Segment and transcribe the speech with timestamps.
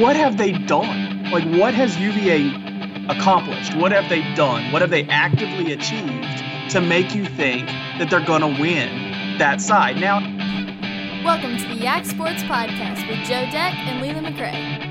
[0.00, 1.30] what have they done?
[1.30, 2.46] Like, what has UVA
[3.08, 3.74] accomplished?
[3.76, 4.70] What have they done?
[4.70, 7.66] What have they actively achieved to make you think
[7.98, 9.96] that they're going to win that side?
[9.96, 10.20] Now,
[11.24, 14.87] welcome to the Yak Sports Podcast with Joe Deck and Leland McRae.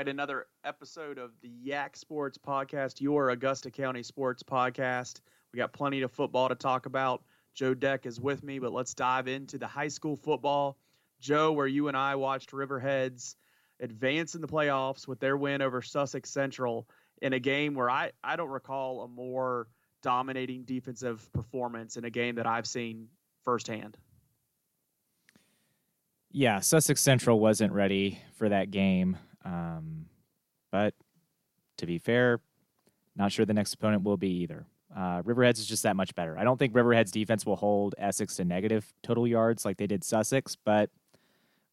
[0.00, 5.20] Right, another episode of the Yak Sports Podcast, your Augusta County sports podcast.
[5.52, 7.22] We got plenty of football to talk about.
[7.54, 10.78] Joe Deck is with me, but let's dive into the high school football.
[11.20, 13.34] Joe, where you and I watched Riverheads
[13.78, 16.88] advance in the playoffs with their win over Sussex Central
[17.20, 19.66] in a game where I, I don't recall a more
[20.00, 23.08] dominating defensive performance in a game that I've seen
[23.44, 23.98] firsthand.
[26.30, 29.18] Yeah, Sussex Central wasn't ready for that game.
[29.44, 30.06] Um,
[30.70, 30.94] but
[31.78, 32.40] to be fair,
[33.16, 34.66] not sure the next opponent will be either.
[34.94, 36.36] Uh, Riverheads is just that much better.
[36.38, 40.02] I don't think Riverheads defense will hold Essex to negative total yards like they did
[40.02, 40.90] Sussex, but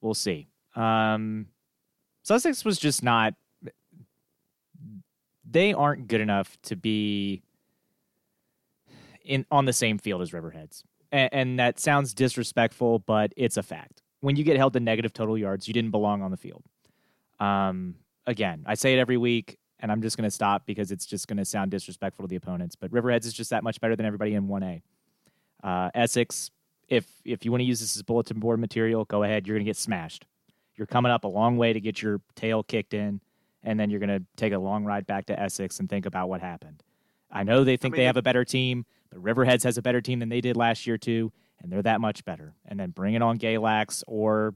[0.01, 0.47] we'll see.
[0.75, 1.47] Um,
[2.23, 3.33] Sussex was just not.
[5.49, 7.41] They aren't good enough to be
[9.23, 13.63] in on the same field as Riverheads, and, and that sounds disrespectful, but it's a
[13.63, 14.03] fact.
[14.19, 16.63] When you get held to negative total yards, you didn't belong on the field.
[17.39, 21.05] Um, again, I say it every week, and I'm just going to stop because it's
[21.05, 22.75] just going to sound disrespectful to the opponents.
[22.75, 24.81] But Riverheads is just that much better than everybody in 1A.
[25.63, 26.52] Uh, Essex,
[26.88, 29.47] if if you want to use this as bulletin board material, go ahead.
[29.47, 30.25] You're going to get smashed.
[30.75, 33.21] You're coming up a long way to get your tail kicked in,
[33.63, 36.29] and then you're going to take a long ride back to Essex and think about
[36.29, 36.83] what happened.
[37.31, 39.81] I know they think I mean, they have a better team, but Riverheads has a
[39.81, 42.53] better team than they did last year too, and they're that much better.
[42.66, 44.53] And then bring it on Galax or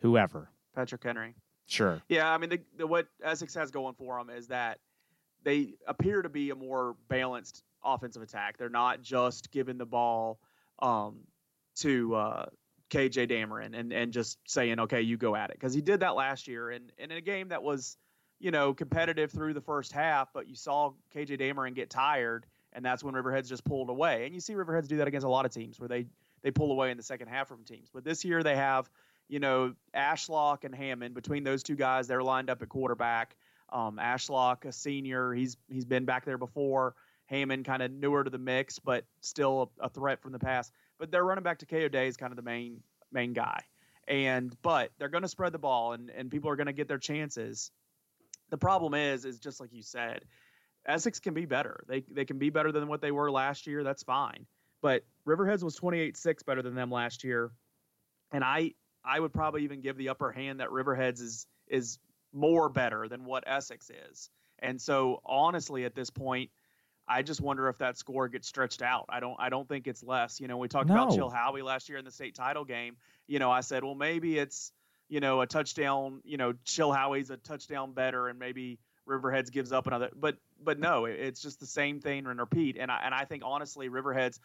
[0.00, 0.50] whoever.
[0.74, 1.34] Patrick Henry.
[1.72, 2.02] Sure.
[2.06, 4.78] Yeah, I mean, the, the, what Essex has going for them is that
[5.42, 8.58] they appear to be a more balanced offensive attack.
[8.58, 10.38] They're not just giving the ball
[10.80, 11.20] um,
[11.76, 12.46] to uh,
[12.90, 15.56] KJ Dameron and, and just saying, okay, you go at it.
[15.56, 17.96] Because he did that last year and, and in a game that was,
[18.38, 22.44] you know, competitive through the first half, but you saw KJ Dameron get tired,
[22.74, 24.26] and that's when Riverheads just pulled away.
[24.26, 26.04] And you see Riverheads do that against a lot of teams where they,
[26.42, 27.88] they pull away in the second half from teams.
[27.90, 28.90] But this year they have–
[29.28, 31.14] you know, Ashlock and Hammond.
[31.14, 33.36] Between those two guys, they're lined up at quarterback.
[33.72, 36.94] Um, Ashlock, a senior, he's he's been back there before.
[37.26, 40.72] Hammond, kind of newer to the mix, but still a, a threat from the past.
[40.98, 43.62] But their running back Takeo Day is kind of the main main guy.
[44.06, 46.88] And but they're going to spread the ball, and and people are going to get
[46.88, 47.70] their chances.
[48.50, 50.24] The problem is, is just like you said,
[50.86, 51.84] Essex can be better.
[51.88, 53.82] They they can be better than what they were last year.
[53.84, 54.46] That's fine.
[54.82, 57.52] But Riverheads was 28-6 better than them last year.
[58.32, 58.72] And I
[59.04, 61.98] I would probably even give the upper hand that Riverheads is is
[62.32, 64.30] more better than what Essex is.
[64.58, 66.50] And so honestly at this point,
[67.08, 69.06] I just wonder if that score gets stretched out.
[69.08, 70.40] I don't I don't think it's less.
[70.40, 70.94] You know, we talked no.
[70.94, 72.96] about Chilhowie last year in the state title game.
[73.26, 74.72] You know, I said, well maybe it's,
[75.08, 79.88] you know, a touchdown, you know, Chilhowie's a touchdown better and maybe Riverheads gives up
[79.88, 82.76] another but but no, it's just the same thing and repeat.
[82.78, 84.38] And I and I think honestly Riverheads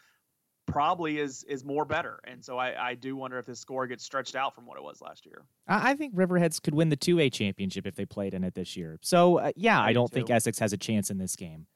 [0.68, 2.20] probably is is more better.
[2.24, 4.84] And so I, I do wonder if this score gets stretched out from what it
[4.84, 5.42] was last year.
[5.66, 8.76] I, think Riverheads could win the two A championship if they played in it this
[8.76, 8.98] year.
[9.02, 11.66] So uh, yeah, I, I don't think Essex has a chance in this game.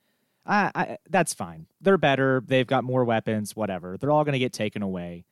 [0.44, 1.66] I, I, that's fine.
[1.80, 2.42] They're better.
[2.46, 3.56] They've got more weapons.
[3.56, 3.96] Whatever.
[3.96, 5.24] They're all going to get taken away.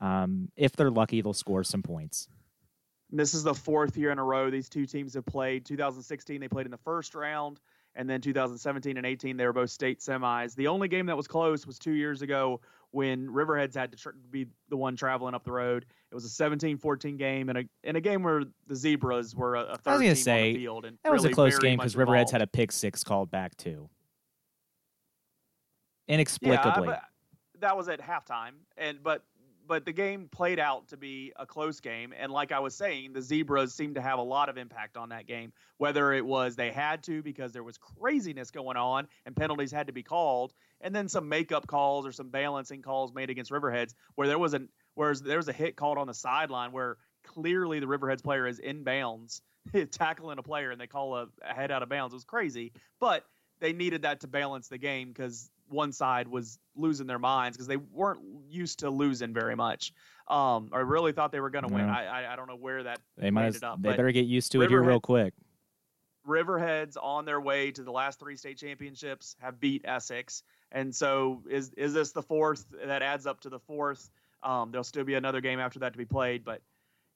[0.00, 2.28] Um, if they're lucky, they'll score some points.
[3.12, 5.64] This is the fourth year in a row these two teams have played.
[5.64, 7.58] 2016, they played in the first round,
[7.96, 10.54] and then 2017 and 18, they were both state semis.
[10.54, 12.60] The only game that was close was two years ago
[12.92, 15.86] when Riverheads had to tr- be the one traveling up the road.
[16.10, 19.60] It was a 17-14 game and a in a game where the Zebras were a,
[19.62, 20.84] a third I was gonna say, on the field.
[20.84, 23.56] And that really was a close game because Riverheads had a pick six called back
[23.56, 23.88] too.
[26.08, 26.88] Inexplicably.
[26.88, 27.00] Yeah,
[27.60, 29.22] that was at halftime, and but
[29.70, 32.12] but the game played out to be a close game.
[32.18, 35.10] And like I was saying, the Zebras seemed to have a lot of impact on
[35.10, 35.52] that game.
[35.78, 39.86] Whether it was they had to because there was craziness going on and penalties had
[39.86, 43.94] to be called, and then some makeup calls or some balancing calls made against Riverheads
[44.16, 47.78] where there was an whereas there was a hit called on the sideline where clearly
[47.78, 49.40] the Riverheads player is in bounds
[49.92, 52.12] tackling a player and they call a, a head out of bounds.
[52.12, 53.24] It was crazy, but
[53.60, 57.66] they needed that to balance the game because one side was losing their minds because
[57.66, 59.92] they weren't used to losing very much.
[60.28, 61.88] Um, I really thought they were going to win.
[61.88, 63.82] I, I, I don't know where that they might ended up.
[63.82, 65.34] They better get used to it here real quick.
[66.26, 71.42] Riverheads on their way to the last three state championships have beat Essex, and so
[71.48, 74.10] is is this the fourth that adds up to the fourth?
[74.42, 76.62] Um, there'll still be another game after that to be played, but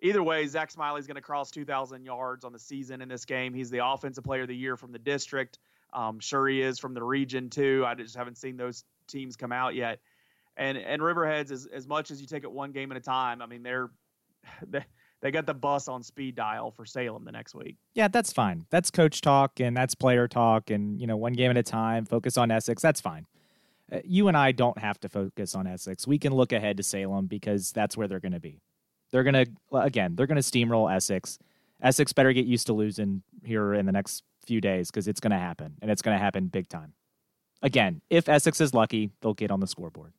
[0.00, 3.54] either way, Zach Smiley's going to cross 2,000 yards on the season in this game.
[3.54, 5.58] He's the offensive player of the year from the district.
[5.94, 7.84] Um, sure, he is from the region too.
[7.86, 10.00] I just haven't seen those teams come out yet.
[10.56, 13.42] And and Riverheads, as as much as you take it one game at a time,
[13.42, 13.90] I mean they're
[14.66, 14.84] they,
[15.20, 17.76] they got the bus on speed dial for Salem the next week.
[17.94, 18.66] Yeah, that's fine.
[18.70, 22.04] That's coach talk and that's player talk, and you know one game at a time.
[22.04, 22.82] Focus on Essex.
[22.82, 23.26] That's fine.
[23.92, 26.06] Uh, you and I don't have to focus on Essex.
[26.06, 28.60] We can look ahead to Salem because that's where they're going to be.
[29.10, 31.38] They're going to again, they're going to steamroll Essex.
[31.82, 35.32] Essex better get used to losing here in the next few days because it's going
[35.32, 36.92] to happen and it's going to happen big time.
[37.62, 40.12] Again, if Essex is lucky, they'll get on the scoreboard.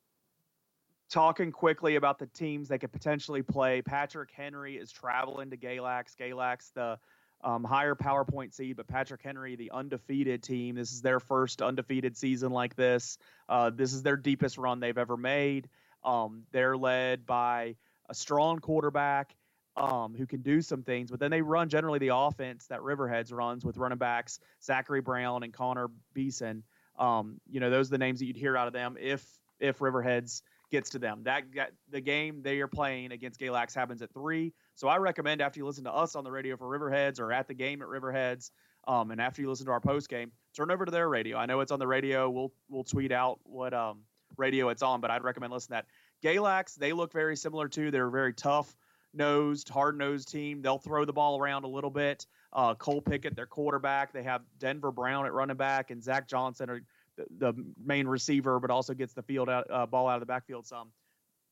[1.09, 6.15] Talking quickly about the teams they could potentially play, Patrick Henry is traveling to Galax.
[6.19, 6.97] Galax, the
[7.43, 10.75] um, higher PowerPoint seed, but Patrick Henry, the undefeated team.
[10.75, 13.19] This is their first undefeated season like this.
[13.47, 15.69] Uh, this is their deepest run they've ever made.
[16.03, 17.75] Um, they're led by
[18.09, 19.35] a strong quarterback
[19.77, 23.33] um, who can do some things, but then they run generally the offense that Riverheads
[23.33, 26.63] runs with running backs Zachary Brown and Connor Beeson.
[26.97, 29.25] Um, you know, those are the names that you'd hear out of them if
[29.59, 30.41] if Riverheads
[30.71, 31.21] gets to them.
[31.23, 34.53] That, that the game they are playing against Galax happens at three.
[34.75, 37.47] So I recommend after you listen to us on the radio for Riverheads or at
[37.47, 38.51] the game at Riverheads,
[38.87, 41.37] um, and after you listen to our post game, turn over to their radio.
[41.37, 42.29] I know it's on the radio.
[42.29, 44.01] We'll we'll tweet out what um,
[44.37, 46.27] radio it's on, but I'd recommend listening to that.
[46.27, 47.91] Galax, they look very similar too.
[47.91, 48.75] They're very tough
[49.15, 50.61] nosed, hard nosed team.
[50.61, 52.25] They'll throw the ball around a little bit.
[52.53, 54.13] Uh, Cole Pickett, their quarterback.
[54.13, 56.81] They have Denver Brown at running back, and Zach Johnson are
[57.17, 60.25] the, the main receiver, but also gets the field out, uh, ball out of the
[60.25, 60.91] backfield some.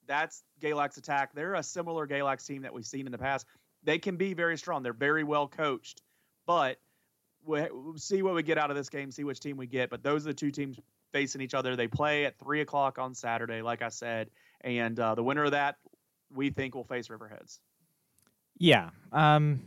[0.07, 1.33] That's Galax attack.
[1.33, 3.45] They're a similar Galax team that we've seen in the past.
[3.83, 4.83] They can be very strong.
[4.83, 6.01] They're very well coached,
[6.45, 6.77] but
[7.45, 9.11] we'll see what we get out of this game.
[9.11, 9.89] See which team we get.
[9.89, 10.79] But those are the two teams
[11.11, 11.75] facing each other.
[11.75, 14.29] They play at three o'clock on Saturday, like I said,
[14.61, 15.77] and uh, the winner of that
[16.33, 17.59] we think will face Riverheads.
[18.57, 18.89] Yeah.
[19.11, 19.61] Um,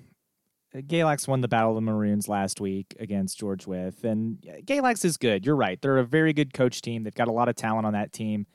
[0.75, 5.17] Galax won the Battle of the Maroons last week against George Wythe, and Galax is
[5.17, 5.47] good.
[5.47, 7.03] You're right; they're a very good coach team.
[7.03, 8.47] They've got a lot of talent on that team.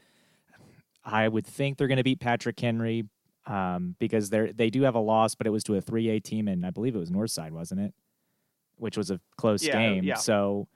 [1.03, 3.05] I would think they're going to beat Patrick Henry
[3.47, 6.47] um, because they they do have a loss, but it was to a 3A team,
[6.47, 7.93] and I believe it was Northside, wasn't it?
[8.77, 10.03] Which was a close yeah, game.
[10.03, 10.15] Yeah.
[10.15, 10.67] So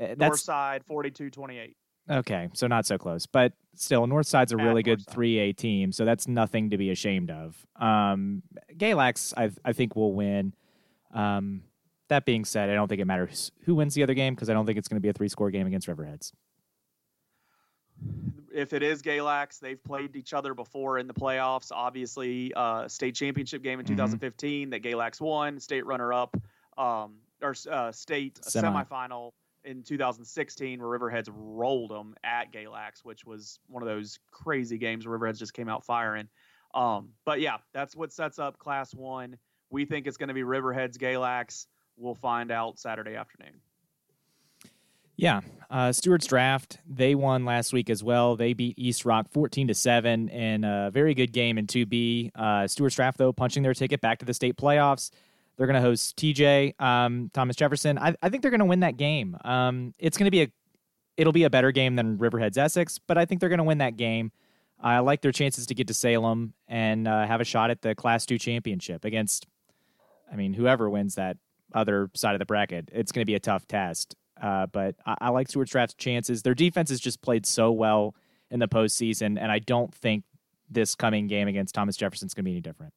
[0.00, 1.74] uh, that's Northside 42-28.
[2.10, 6.04] Okay, so not so close, but still, Northside's a really good three A team, so
[6.04, 7.56] that's nothing to be ashamed of.
[7.76, 8.42] Um,
[8.76, 10.54] Galax, I I think will win.
[11.12, 11.62] Um,
[12.08, 14.52] that being said, I don't think it matters who wins the other game because I
[14.52, 16.32] don't think it's going to be a three score game against Riverheads.
[18.52, 21.70] If it is Galax, they've played each other before in the playoffs.
[21.72, 23.94] Obviously, uh, state championship game in mm-hmm.
[23.94, 26.36] 2015 that Galax won, state runner up,
[26.76, 28.68] um, or uh, state Semi.
[28.68, 29.32] semifinal
[29.64, 35.06] in 2016 where Riverheads rolled them at Galax, which was one of those crazy games
[35.06, 36.28] where Riverheads just came out firing.
[36.74, 39.36] Um, but yeah, that's what sets up Class One.
[39.70, 41.66] We think it's going to be Riverheads Galax.
[41.96, 43.60] We'll find out Saturday afternoon.
[45.16, 46.78] Yeah, uh, Stuarts Draft.
[46.88, 48.34] They won last week as well.
[48.34, 52.32] They beat East Rock fourteen to seven in a very good game in two B.
[52.34, 55.10] Uh, Stuarts Draft though punching their ticket back to the state playoffs.
[55.56, 57.98] They're going to host TJ um, Thomas Jefferson.
[57.98, 59.36] I, I think they're going to win that game.
[59.44, 60.48] Um, it's going to be a
[61.16, 63.78] it'll be a better game than Riverhead's Essex, but I think they're going to win
[63.78, 64.32] that game.
[64.80, 67.94] I like their chances to get to Salem and uh, have a shot at the
[67.94, 69.46] Class Two championship against.
[70.30, 71.36] I mean, whoever wins that
[71.72, 74.16] other side of the bracket, it's going to be a tough test.
[74.40, 76.42] Uh, but I, I like Stuarts Draft's chances.
[76.42, 78.14] Their defense has just played so well
[78.50, 80.24] in the postseason, and I don't think
[80.68, 82.92] this coming game against Thomas Jefferson is going to be any different.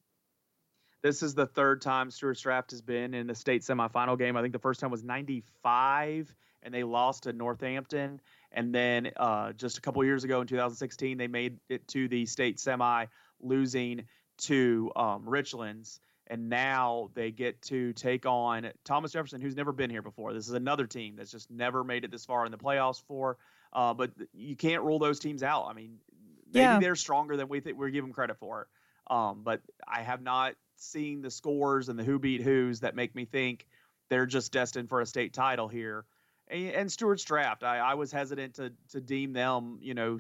[1.04, 4.36] This is the third time Stuarts Draft has been in the state semifinal game.
[4.36, 8.20] I think the first time was 95, and they lost to Northampton.
[8.52, 12.26] And then uh, just a couple years ago in 2016, they made it to the
[12.26, 13.06] state semi,
[13.40, 14.06] losing
[14.40, 16.00] to um, Richlands.
[16.30, 20.34] And now they get to take on Thomas Jefferson, who's never been here before.
[20.34, 23.38] This is another team that's just never made it this far in the playoffs for.
[23.72, 25.68] Uh, but you can't rule those teams out.
[25.70, 26.00] I mean,
[26.52, 26.80] maybe yeah.
[26.80, 28.68] they're stronger than we think we give them credit for.
[29.10, 33.16] Um, but I have not seeing the scores and the who beat who's that make
[33.16, 33.66] me think
[34.10, 36.06] they're just destined for a state title here.
[36.48, 40.18] And, and Stuarts Draft, I, I was hesitant to to deem them, you know,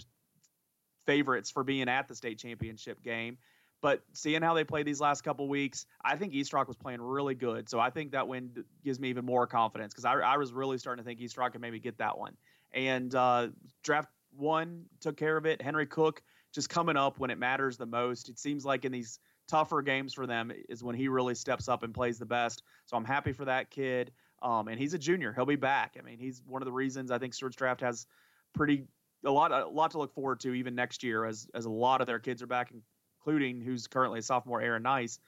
[1.05, 3.37] favorites for being at the state championship game.
[3.81, 6.99] But seeing how they played these last couple weeks, I think East Rock was playing
[6.99, 7.69] really good.
[7.69, 10.79] So I think that win gives me even more confidence because I, I, was really
[10.79, 12.35] starting to think East Rock could maybe get that one.
[12.73, 13.49] And uh,
[13.83, 15.61] draft one took care of it.
[15.61, 16.23] Henry Cook
[16.53, 18.29] just coming up when it matters the most.
[18.29, 21.83] It seems like in these tougher games for them is when he really steps up
[21.83, 22.63] and plays the best.
[22.85, 24.11] So I'm happy for that kid.
[24.41, 25.33] Um, and he's a junior.
[25.33, 25.95] He'll be back.
[25.97, 28.05] I mean, he's one of the reasons I think Stuarts Draft has
[28.53, 28.85] pretty
[29.25, 32.01] a lot a lot to look forward to even next year as as a lot
[32.01, 32.71] of their kids are back,
[33.19, 35.19] including who's currently a sophomore, Aaron Nice.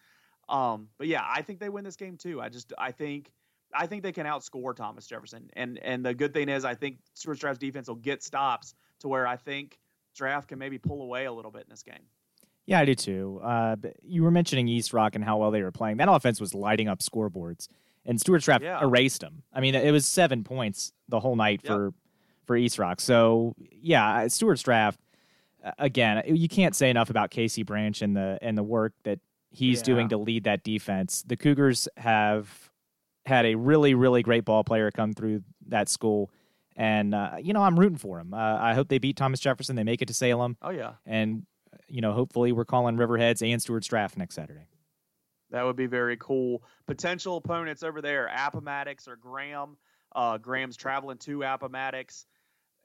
[0.47, 2.39] Um, but yeah, I think they win this game too.
[2.41, 3.31] I just I think
[3.73, 5.49] I think they can outscore Thomas Jefferson.
[5.53, 9.07] And and the good thing is, I think Stuart Draft's defense will get stops to
[9.07, 9.79] where I think
[10.15, 12.05] Draft can maybe pull away a little bit in this game.
[12.65, 13.39] Yeah, I do too.
[13.43, 15.97] Uh, you were mentioning East Rock and how well they were playing.
[15.97, 17.67] That offense was lighting up scoreboards,
[18.05, 18.81] and Stuart Draft Yeah.
[18.83, 19.43] erased them.
[19.53, 21.67] I mean, it was seven points the whole night Yep.
[21.73, 21.93] for
[22.45, 22.99] for East Rock.
[23.01, 24.99] So yeah, Stuarts Draft
[25.63, 26.23] uh, again.
[26.27, 29.19] You can't say enough about Casey Branch and the and the work that
[29.51, 29.83] he's Yeah.
[29.85, 31.23] doing to lead that defense.
[31.23, 32.69] The Cougars have
[33.25, 36.29] had a really really great ball player come through that school.
[36.75, 38.33] And uh, you know I'm rooting for him.
[38.33, 39.75] Uh, I hope they beat Thomas Jefferson.
[39.75, 41.45] They make it to Salem, Oh yeah, and
[41.89, 44.67] you know, hopefully we're calling Riverheads and Stuarts Draft next Saturday.
[45.51, 46.63] that would be very cool.
[46.87, 49.77] Potential opponents over there: Appomattox or Graham.
[50.15, 52.25] Uh, Graham's traveling to Appomattox.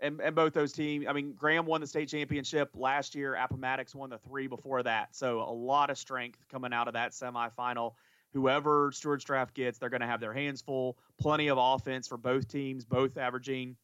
[0.00, 3.34] And, and both those teams, I mean, Graham won the state championship last year.
[3.36, 5.14] Appomattox won the three before that.
[5.14, 7.92] So a lot of strength coming out of that semifinal.
[8.32, 10.98] Whoever Stuarts Draft gets, they're going to have their hands full.
[11.20, 13.76] Plenty of offense for both teams, both averaging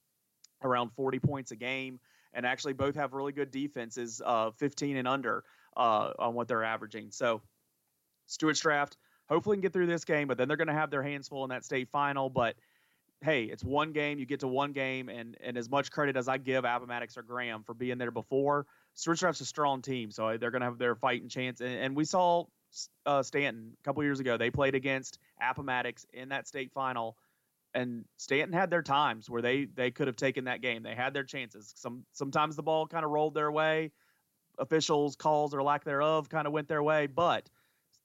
[0.63, 2.01] around 40 points a game.
[2.33, 5.45] And actually, both have really good defenses, uh, 15 and under
[5.77, 7.11] uh, on what they're averaging.
[7.11, 7.43] So
[8.27, 8.97] Stuarts Draft,
[9.29, 11.45] hopefully, can get through this game, but then they're going to have their hands full
[11.45, 12.31] in that state final.
[12.31, 12.57] But
[13.23, 14.19] hey, it's one game.
[14.19, 17.23] You get to one game, and and as much credit as I give Appomattox or
[17.23, 20.79] Graham for being there before, Stuarts Draft's a strong team, so they're going to have
[20.79, 21.61] their fighting chance.
[21.61, 22.45] And, and we saw
[23.07, 24.37] uh, Staunton a couple years ago.
[24.37, 27.17] They played against Appomattox in that state final,
[27.75, 30.83] and Staunton had their times where they they could have taken that game.
[30.83, 31.73] They had their chances.
[31.77, 33.93] Some sometimes the ball kind of rolled their way.
[34.59, 37.49] Officials' calls or lack thereof kind of went their way, but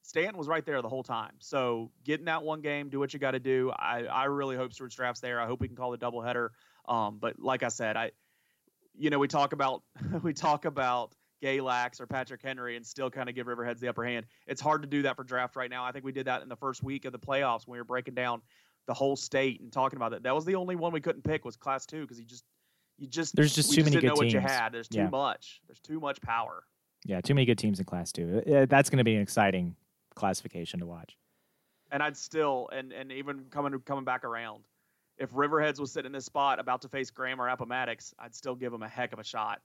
[0.06, 1.34] Staunton was right there the whole time.
[1.40, 3.72] So getting that one game, do what you got to do.
[3.72, 5.42] I, I really hope Stuart Draft's there.
[5.42, 6.50] I hope we can call a doubleheader.
[6.88, 8.12] Um, but like I said, I,
[8.98, 9.82] you know, we talk about
[10.24, 14.06] we talk about Galax or Patrick Henry and still kind of give Riverheads the upper
[14.06, 14.26] hand.
[14.48, 15.84] It's hard to do that for draft right now.
[15.84, 17.86] I think we did that in the first week of the playoffs when we were
[17.86, 18.42] breaking down
[18.88, 20.24] the whole state and talking about it.
[20.24, 22.44] That was the only one we couldn't pick was Class Two because you just
[22.98, 24.52] you just There's just too many didn't good know what you teams.
[24.52, 24.70] had.
[24.74, 25.10] There's too Yeah.
[25.10, 25.62] much.
[25.68, 26.64] There's too much power.
[27.06, 28.42] Yeah, too many good teams in Class Two.
[28.48, 29.76] Uh, That's going to be an exciting
[30.16, 31.18] classification to watch.
[31.92, 34.64] and I'd still and and even coming coming back around,
[35.18, 38.56] if Riverheads was sitting in this spot about to face Graham or Appomattox, I'd still
[38.56, 39.62] give them a heck of a shot.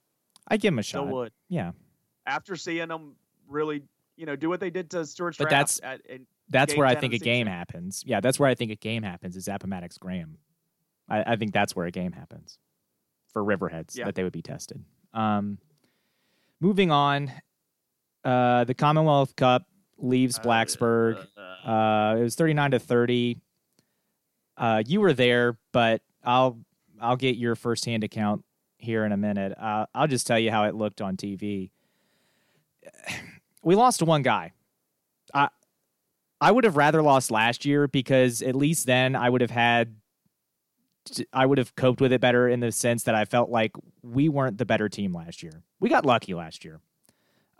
[0.48, 1.04] I give them a shot.
[1.04, 1.32] Still would.
[1.48, 1.72] Yeah,
[2.26, 3.14] After seeing them
[3.48, 3.82] really,
[4.16, 6.94] you know, do what they did to Stewart's But that's- at, and that's where I
[6.94, 7.52] think a game season.
[7.58, 8.02] happens.
[8.06, 9.36] Yeah, that's where I think a game happens.
[9.36, 10.38] Is Appomattox Graham?
[11.08, 12.58] I, I think that's where a game happens
[13.32, 14.04] for Riverheads Yeah.
[14.06, 14.84] that they would be tested.
[15.14, 15.58] Um,
[16.60, 17.30] moving on,
[18.24, 19.62] uh, the Commonwealth Cup
[19.98, 21.24] leaves Blacksburg.
[21.64, 23.38] Uh, it was 39 to 30.
[24.56, 26.58] Uh, you were there, but I'll
[27.00, 28.44] I'll get your firsthand account
[28.76, 29.56] here in a minute.
[29.58, 31.70] Uh, I'll just tell you how it looked on TV.
[33.62, 34.52] We lost to one guy.
[36.40, 39.96] I would have rather lost last year because at least then I would have had
[41.32, 44.28] I would have coped with it better in the sense that I felt like we
[44.28, 45.62] weren't the better team last year.
[45.80, 46.80] We got lucky last year.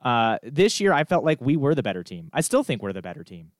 [0.02, 2.30] Uh, this year, I felt like we were the better team.
[2.32, 3.52] I still think we're the better team.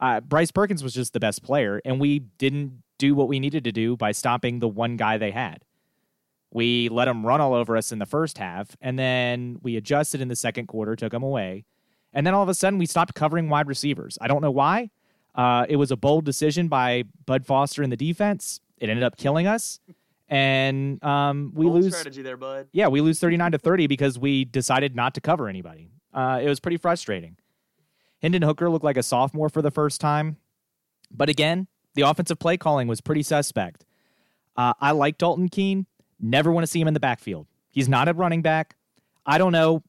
[0.00, 3.64] Uh, Bryce Perkins was just the best player, and we didn't do what we needed
[3.64, 5.64] to do by stopping the one guy they had.
[6.52, 10.20] We let them run all over us in the first half, and then we adjusted
[10.20, 11.64] in the second quarter, took them away,
[12.12, 14.18] and then all of a sudden we stopped covering wide receivers.
[14.20, 14.90] I don't know why.
[15.34, 18.60] Uh, it was a bold decision by Bud Foster in the defense.
[18.78, 19.80] It ended up killing us,
[20.28, 22.68] and um, we Bold lose strategy there, bud.
[22.72, 25.88] yeah, we lose 39 to 30 because we decided not to cover anybody.
[26.12, 27.36] Uh, it was pretty frustrating.
[28.20, 30.36] Hendon Hooker looked like a sophomore for the first time.
[31.10, 33.84] But again, the offensive play calling was pretty suspect.
[34.56, 35.86] Uh, I like Dalton Keene.
[36.20, 37.46] Never want to see him in the backfield.
[37.70, 38.76] He's not a running back.
[39.26, 39.82] I don't know.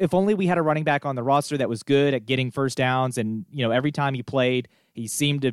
[0.00, 2.50] If only we had a running back on the roster that was good at getting
[2.50, 5.52] first downs, and you know, every time he played, he seemed to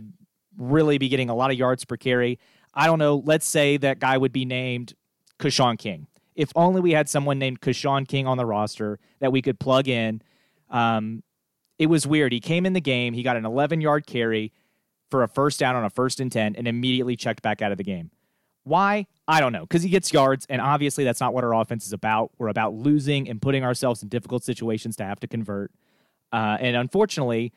[0.58, 2.40] really be getting a lot of yards per carry.
[2.74, 3.22] I don't know.
[3.26, 4.94] Let's say that guy would be named
[5.38, 6.08] Keshawn King.
[6.34, 9.88] If only we had someone named Keshawn King on the roster that we could plug
[9.90, 10.22] in.
[10.70, 11.24] Um,
[11.78, 12.32] it was weird.
[12.32, 14.54] He came in the game, he got an 11 yard carry
[15.12, 17.78] for a first down on a first and 10, and immediately checked back out of
[17.78, 18.12] the game.
[18.68, 19.08] Why?
[19.28, 19.62] I don't know.
[19.62, 22.32] Because he gets yards, and obviously that's not what our offense is about.
[22.38, 25.72] We're about losing and putting ourselves in difficult situations to have to convert.
[26.32, 27.54] Uh, and unfortunately,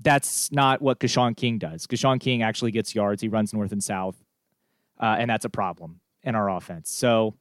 [0.00, 1.86] that's not what Keshawn King does.
[1.86, 3.22] Keshawn King actually gets yards.
[3.22, 4.16] He runs north and south,
[5.00, 6.90] uh, and that's a problem in our offense.
[6.90, 7.34] So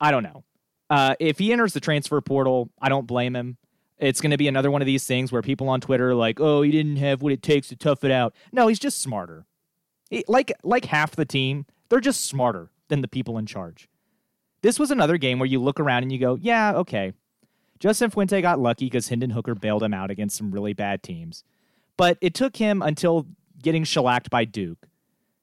[0.00, 0.44] I don't know.
[0.90, 3.58] Uh, if he enters the transfer portal, I don't blame him.
[3.98, 6.40] It's going to be another one of these things where people on Twitter are like,
[6.40, 9.44] "Oh, he didn't have what it takes to tough it out." No, he's just smarter.
[10.08, 13.88] He- like like half the team, they're just smarter than the people in charge.
[14.62, 17.12] This was another game where you look around and you go, "Yeah, okay."
[17.78, 21.44] Justin Fuente got lucky because Hendon Hooker bailed him out against some really bad teams.
[21.96, 23.26] But it took him until
[23.62, 24.88] getting shellacked by Duke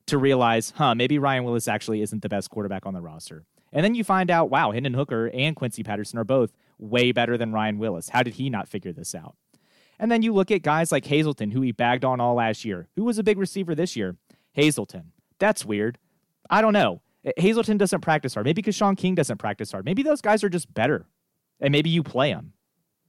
[0.08, 3.46] to realize, huh, maybe Ryan Willis actually isn't the best quarterback on the roster.
[3.72, 7.38] And then you find out, wow, Hendon Hooker and Quincy Patterson are both way better
[7.38, 8.10] than Ryan Willis.
[8.10, 9.36] How did he not figure this out?
[10.00, 12.88] And then you look at guys like Hazelton, who he bagged on all last year.
[12.96, 14.18] Who was a big receiver this year?
[14.54, 15.12] Hazelton.
[15.40, 15.98] That's weird.
[16.50, 17.02] I don't know.
[17.38, 18.46] Hazelton doesn't practice hard.
[18.46, 19.86] Maybe because Shaun King doesn't practice hard.
[19.86, 21.06] Maybe those guys are just better.
[21.60, 22.54] And maybe you play them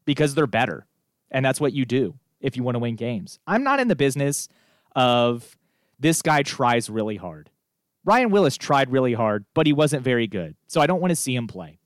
[0.04, 0.86] because they're better.
[1.30, 3.38] And that's what you do if you want to win games.
[3.46, 4.48] I'm not in the business
[4.94, 5.56] of
[5.98, 7.50] this guy tries really hard.
[8.04, 10.54] Ryan Willis tried really hard, but he wasn't very good.
[10.68, 11.80] So I don't want to see him play.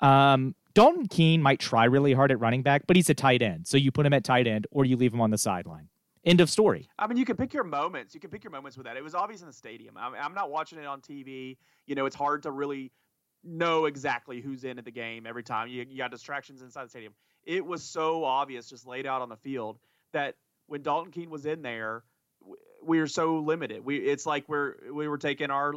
[0.00, 3.66] Um, Dalton Keene might try really hard at running back, but he's a tight end.
[3.66, 5.88] So you put him at tight end or you leave him on the sideline.
[6.28, 6.86] End of story.
[6.98, 8.12] I mean, you can pick your moments.
[8.12, 8.98] You can pick your moments with that.
[8.98, 9.96] It was obvious in the stadium.
[9.96, 11.56] I'm, I'm not watching it on TV.
[11.86, 12.92] You know, it's hard to really
[13.42, 15.68] know exactly who's in at the game every time.
[15.68, 17.14] You, you got distractions inside the stadium.
[17.46, 19.78] It was so obvious, just laid out on the field,
[20.12, 20.34] that
[20.66, 22.04] when Dalton Keene was in there,
[22.84, 23.82] we were so limited.
[23.82, 25.72] We it's like we're we were taking our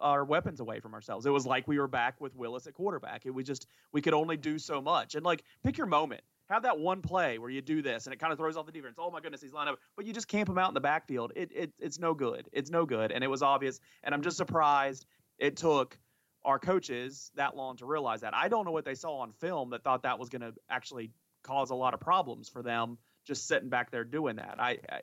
[0.00, 1.26] our weapons away from ourselves.
[1.26, 3.24] It was like we were back with Willis at quarterback.
[3.24, 5.14] It was just we could only do so much.
[5.14, 6.22] And like pick your moment.
[6.52, 8.72] Have that one play where you do this and it kind of throws off the
[8.72, 8.96] defense.
[8.98, 9.78] Oh my goodness, he's lined up.
[9.96, 11.32] But you just camp him out in the backfield.
[11.34, 12.48] It, it it's no good.
[12.52, 13.10] It's no good.
[13.10, 13.80] And it was obvious.
[14.02, 15.06] And I'm just surprised
[15.38, 15.98] it took
[16.44, 18.34] our coaches that long to realize that.
[18.34, 21.10] I don't know what they saw on film that thought that was going to actually
[21.42, 24.56] cause a lot of problems for them just sitting back there doing that.
[24.58, 25.00] I, I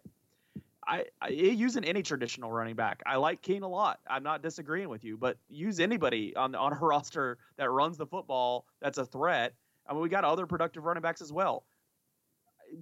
[0.89, 3.03] I, I using any traditional running back.
[3.05, 3.99] I like Keene a lot.
[4.09, 8.07] I'm not disagreeing with you, but use anybody on on a roster that runs the
[8.07, 9.53] football that's a threat.
[9.89, 11.65] I mean, we got other productive running backs as well.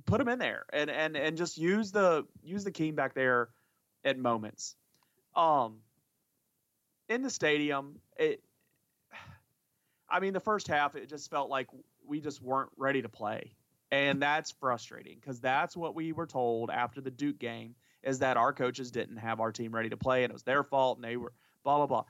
[0.05, 3.49] Put them in there and and and just use the use the Keene back there
[4.03, 4.75] at moments.
[5.33, 5.77] Um,
[7.07, 8.43] in the stadium, it.
[10.09, 11.67] I mean, the first half it just felt like
[12.05, 13.53] we just weren't ready to play.
[13.91, 18.35] And that's frustrating because that's what we were told after the Duke game is that
[18.35, 21.05] our coaches didn't have our team ready to play and it was their fault and
[21.05, 21.31] they were
[21.63, 22.03] blah blah blah.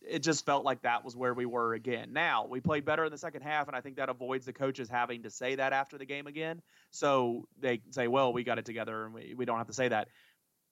[0.00, 2.12] It just felt like that was where we were again.
[2.12, 4.88] Now we played better in the second half, and I think that avoids the coaches
[4.88, 6.62] having to say that after the game again.
[6.90, 9.88] So they say, "Well, we got it together, and we, we don't have to say
[9.88, 10.08] that."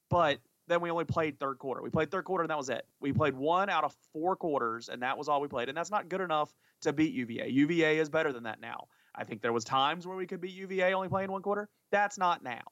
[0.09, 1.83] But then we only played third quarter.
[1.83, 2.87] We played third quarter, and that was it.
[3.01, 5.69] We played one out of four quarters, and that was all we played.
[5.69, 7.49] And that's not good enough to beat UVA.
[7.49, 8.89] UVA is better than that now.
[9.15, 11.69] I think there was times where we could beat UVA only playing one quarter.
[11.91, 12.63] That's not now.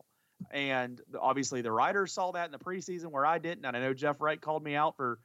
[0.50, 3.64] And obviously, the writers saw that in the preseason where I didn't.
[3.64, 5.20] And I know Jeff Wright called me out for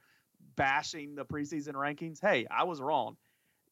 [0.60, 2.18] bashing the preseason rankings.
[2.20, 3.16] Hey, I was wrong.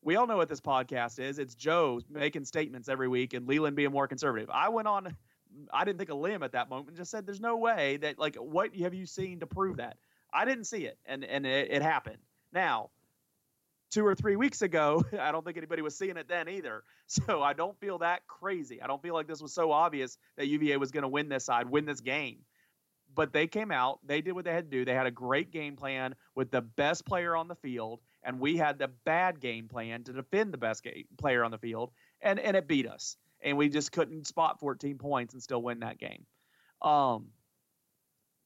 [0.03, 1.39] We all know what this podcast is.
[1.39, 4.49] It's Joe making statements every week and Leland being more conservative.
[4.49, 5.15] I went on,
[5.71, 8.37] I didn't think a limb at that moment just said, there's no way that, like,
[8.37, 9.99] what have you seen to prove that?
[10.33, 10.97] I didn't see it.
[11.05, 12.21] And, and it, it happened.
[12.55, 12.89] Now,
[13.91, 16.85] two or three weeks ago, I don't think anybody was seeing it then either.
[17.11, 18.83] So I don't feel that crazy.
[18.83, 21.47] I don't feel like this was so obvious that UVA was going to win this
[21.47, 22.41] side, win this game.
[23.19, 24.85] But they came out, they did what they had to do.
[24.85, 28.57] They had a great game plan with the best player on the field, and we
[28.57, 32.39] had the bad game plan to defend the best game, player on the field, and
[32.39, 33.17] and it beat us.
[33.43, 36.27] And we just couldn't spot 14 points and still win that game.
[36.81, 37.31] Um,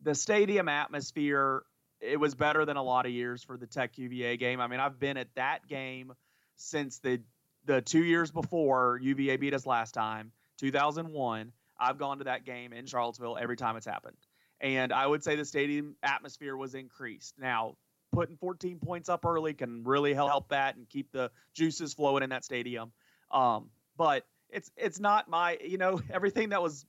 [0.01, 1.65] the stadium atmosphere
[2.01, 4.59] it was better than a lot of years for the Tech UVA game.
[4.59, 6.15] I mean, I've been at that game
[6.57, 7.21] since the
[7.67, 11.53] the two years before UVA beat us last time, 2001.
[11.79, 14.17] I've gone to that game in Charlottesville every time it's happened,
[14.63, 17.35] and I would say the stadium atmosphere was increased.
[17.39, 17.77] Now,
[18.13, 22.31] putting 14 points up early can really help that and keep the juices flowing in
[22.31, 22.93] that stadium.
[23.31, 26.87] Um, but it's it's not my you know everything that was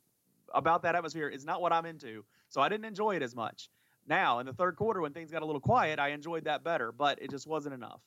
[0.54, 3.70] about that atmosphere is not what I'm into, so I didn't enjoy it as much.
[4.06, 6.92] Now, in the third quarter, when things got a little quiet, I enjoyed that better,
[6.92, 8.02] but it just wasn't enough.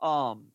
[0.00, 0.46] Um,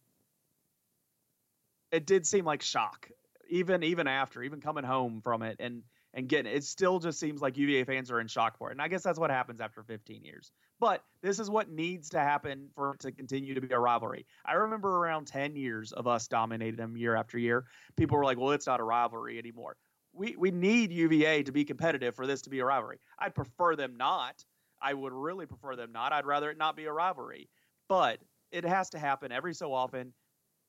[1.92, 3.10] it did seem like shock,
[3.50, 5.84] even even after, even coming home from it and
[6.16, 6.64] and getting it.
[6.64, 9.20] Still, just seems like UVA fans are in shock for it, and I guess that's
[9.20, 10.52] what happens after 15 years.
[10.80, 14.26] But this is what needs to happen for it to continue to be a rivalry.
[14.44, 17.66] I remember around 10 years of us dominating them year after year.
[17.96, 19.78] People were like, "Well, it's not a rivalry anymore."
[20.14, 23.00] We we need UVA to be competitive for this to be a rivalry.
[23.20, 24.44] I'd prefer them not
[24.82, 26.14] I would really prefer them not.
[26.14, 27.50] I'd rather it not be a rivalry.
[27.88, 28.20] But
[28.52, 30.14] it has to happen every so often.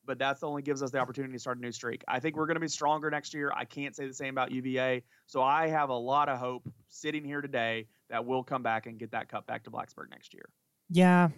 [0.07, 2.05] But that's only gives us the opportunity to start a new streak.
[2.07, 3.53] I think we're going to be stronger next year.
[3.55, 5.03] I can't say the same about UVA.
[5.27, 8.99] So I have a lot of hope sitting here today that we'll come back and
[8.99, 10.49] get that cup back to Blacksburg next year.
[10.91, 11.31] Yeah.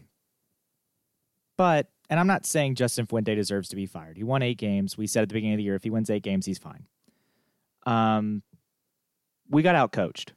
[1.56, 4.16] But, and I'm not saying Justin Fuente deserves to be fired.
[4.16, 4.98] He won eight games.
[4.98, 6.86] We said at the beginning of the year, if he wins eight games, he's fine.
[7.86, 8.42] Um,
[9.48, 10.34] we got out coached.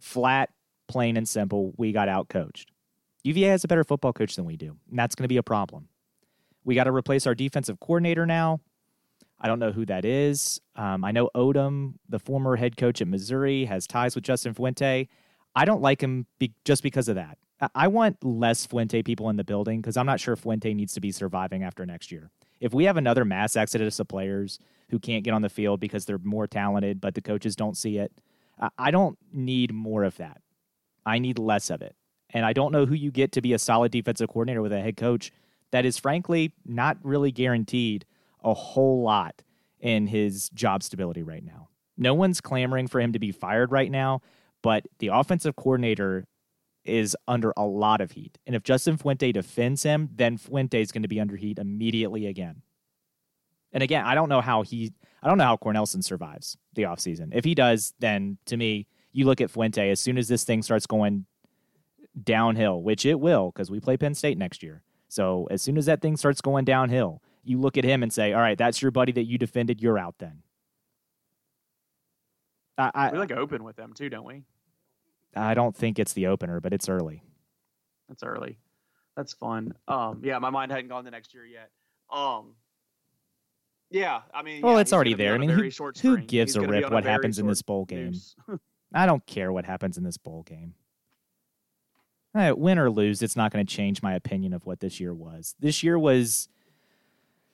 [0.00, 0.50] Flat
[0.90, 2.72] plain and simple, we got out coached.
[3.22, 5.42] UVA has a better football coach than we do, and that's going to be a
[5.42, 5.88] problem.
[6.64, 8.60] We got to replace our defensive coordinator now.
[9.40, 10.60] I don't know who that is.
[10.76, 15.08] Um, I know Odom, the former head coach at Missouri, has ties with Justin Fuente.
[15.54, 17.38] I don't like him be- just because of that.
[17.60, 20.92] I-, I want less Fuente people in the building because I'm not sure Fuente needs
[20.94, 22.30] to be surviving after next year.
[22.60, 24.58] If we have another mass exodus of players
[24.90, 27.96] who can't get on the field because they're more talented, but the coaches don't see
[27.96, 28.12] it,
[28.60, 30.42] I, I don't need more of that.
[31.06, 31.96] I need less of it.
[32.28, 34.80] And I don't know who you get to be a solid defensive coordinator with a
[34.80, 35.32] head coach
[35.72, 38.04] that is frankly not really guaranteed
[38.42, 39.42] a whole lot
[39.80, 41.68] in his job stability right now.
[41.96, 44.20] No one's clamoring for him to be fired right now,
[44.62, 46.26] but the offensive coordinator
[46.84, 48.38] is under a lot of heat.
[48.46, 52.26] And if Justin Fuente defends him, then Fuente is going to be under heat immediately
[52.26, 52.62] again.
[53.72, 57.28] And again, I don't know how he I don't know how Cornelsen survives the offseason.
[57.32, 60.62] If he does, then to me, you look at Fuente as soon as this thing
[60.62, 61.26] starts going
[62.20, 64.82] downhill, which it will because we play Penn State next year.
[65.10, 68.32] So as soon as that thing starts going downhill, you look at him and say,
[68.32, 69.82] "All right, that's your buddy that you defended.
[69.82, 70.42] You're out then."
[72.78, 74.44] I, I, we like open with them too, don't we?
[75.34, 77.22] I don't think it's the opener, but it's early.
[78.08, 78.58] That's early.
[79.16, 79.74] That's fun.
[79.88, 81.70] Um, yeah, my mind hadn't gone the next year yet.
[82.10, 82.54] Um,
[83.90, 85.34] yeah, I mean, well, yeah, it's already there.
[85.34, 87.84] I mean, very who, who gives He's a rip a what happens in this bowl
[87.84, 88.14] game?
[88.94, 90.74] I don't care what happens in this bowl game.
[92.34, 95.12] Eh, win or lose, it's not going to change my opinion of what this year
[95.12, 95.56] was.
[95.58, 96.48] This year was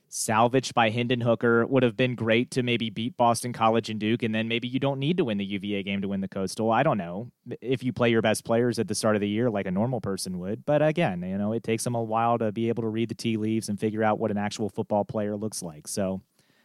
[0.09, 1.67] salvaged by Hendon Hooker.
[1.67, 4.79] Would have been great to maybe beat Boston College and Duke, and then maybe you
[4.79, 6.71] don't need to win the UVA game to win the Coastal.
[6.71, 7.31] I don't know
[7.63, 10.03] if you play your best players at the start of the year like a normal
[10.03, 10.67] person would.
[10.67, 13.15] But again, you know, it takes them a while to be able to read the
[13.15, 15.89] tea leaves and figure out what an actual football player looks like.
[15.89, 16.21] So,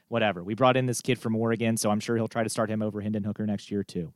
[0.10, 0.44] whatever.
[0.44, 2.82] We brought in this kid from Oregon, so I'm sure he'll try to start him
[2.82, 4.12] over Hendon Hooker next year too.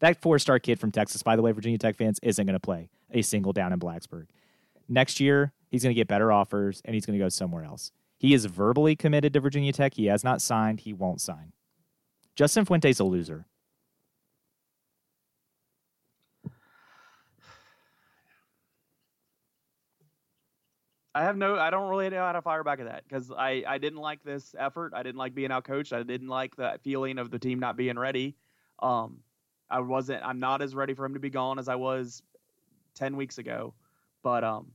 [0.00, 2.60] That four star kid from Texas, by the way, Virginia Tech fans, isn't going to
[2.60, 4.26] play a single down in Blacksburg.
[4.88, 7.90] Next year, he's going to get better offers and he's going to go somewhere else.
[8.18, 9.94] He is verbally committed to Virginia Tech.
[9.94, 10.80] He has not signed.
[10.80, 11.52] He won't sign.
[12.36, 13.46] Justin Fuente's a loser.
[21.14, 21.56] I have no.
[21.56, 24.24] I don't really know how to fire back at that because I I didn't like
[24.24, 24.92] this effort.
[24.96, 25.92] I didn't like being out coached.
[25.92, 28.34] I didn't like that feeling of the team not being ready.
[28.80, 29.18] Um,
[29.70, 30.24] I wasn't.
[30.24, 32.22] I'm not as ready for him to be gone as I was
[32.94, 33.74] ten weeks ago.
[34.22, 34.72] But um,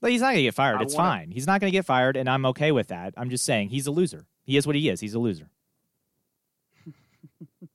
[0.00, 0.78] But he's not going to get fired.
[0.78, 1.30] I It's wanna- fine.
[1.30, 3.14] He's not going to get fired, and I'm okay with that.
[3.16, 4.26] I'm just saying he's a loser.
[4.44, 5.00] He is what he is.
[5.00, 5.50] He's a loser.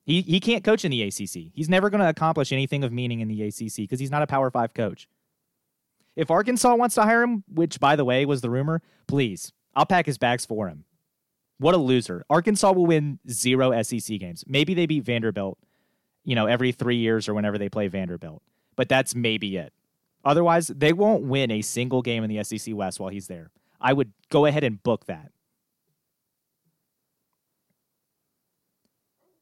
[0.06, 1.52] he he can't coach in the ACC.
[1.54, 4.28] He's never going to accomplish anything of meaning in the ACC because he's not a
[4.28, 5.08] Power Five coach.
[6.16, 9.86] If Arkansas wants to hire him, which by the way was the rumor, please, I'll
[9.86, 10.84] pack his bags for him.
[11.60, 12.26] What a loser!
[12.30, 14.44] Arkansas will win zero SEC games.
[14.48, 15.58] Maybe they beat Vanderbilt,
[16.24, 18.42] you know, every three years or whenever they play Vanderbilt.
[18.80, 19.74] But that's maybe it.
[20.24, 23.52] Otherwise, they won't win a single game in the SEC West while he's there.
[23.82, 25.34] I would go ahead and book that.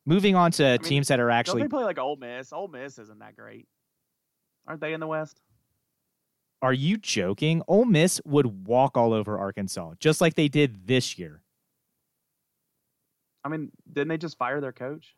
[0.07, 2.51] Moving on to mean, teams that are don't actually they play like Ole Miss?
[2.51, 3.67] Ole Miss isn't that great.
[4.65, 5.39] Aren't they in the West?
[6.63, 7.61] Are you joking?
[7.67, 11.43] Ole Miss would walk all over Arkansas, just like they did this year.
[13.43, 15.13] I mean, didn't they just fire their coach?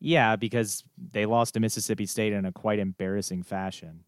[0.00, 0.82] Yeah, because
[1.12, 4.04] they lost to Mississippi State in a quite embarrassing fashion.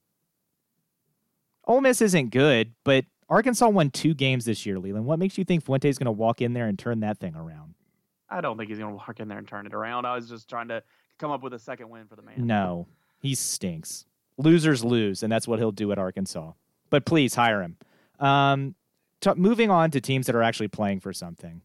[1.66, 5.06] Ole Miss isn't good, but Arkansas won two games this year, Leland.
[5.06, 7.74] What makes you think Fuente's going to walk in there and turn that thing around?
[8.28, 10.06] I don't think he's going to walk in there and turn it around.
[10.06, 10.82] I was just trying to
[11.18, 12.46] come up with a second win for the man.
[12.46, 12.88] No,
[13.20, 14.06] he stinks.
[14.38, 16.52] Losers lose, and that's what he'll do at Arkansas.
[16.90, 17.76] But please hire him.
[18.18, 18.74] Um,
[19.20, 21.60] t- moving on to teams that are actually playing for something.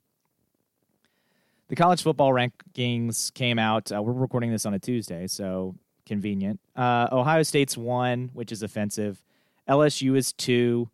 [1.69, 3.91] The college football rankings came out.
[3.91, 5.75] Uh, we're recording this on a Tuesday, so
[6.05, 6.59] convenient.
[6.75, 9.21] Uh, Ohio State's one, which is offensive.
[9.67, 10.89] LSU is two.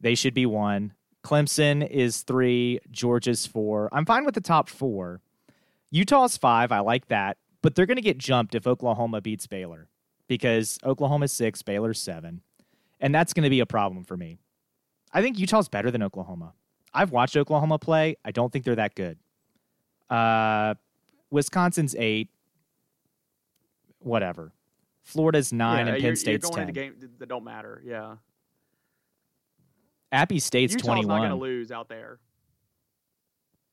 [0.00, 0.94] They should be one.
[1.22, 2.80] Clemson is three.
[2.90, 3.90] Georgia's four.
[3.92, 5.20] I'm fine with the top four.
[5.90, 6.72] Utah's five.
[6.72, 7.36] I like that.
[7.60, 9.88] But they're going to get jumped if Oklahoma beats Baylor
[10.28, 12.42] because Oklahoma's six, Baylor's seven.
[13.00, 14.38] And that's going to be a problem for me.
[15.12, 16.54] I think Utah's better than Oklahoma.
[16.94, 18.16] I've watched Oklahoma play.
[18.24, 19.18] I don't think they're that good.
[20.10, 20.74] Uh,
[21.30, 22.28] Wisconsin's eight.
[23.98, 24.52] Whatever.
[25.02, 26.84] Florida's nine Yeah, and you're, Penn State's you're going ten.
[26.84, 27.82] into games that don't matter.
[27.84, 28.16] Yeah,
[30.12, 32.18] Appy State's Utah's not going to lose out there.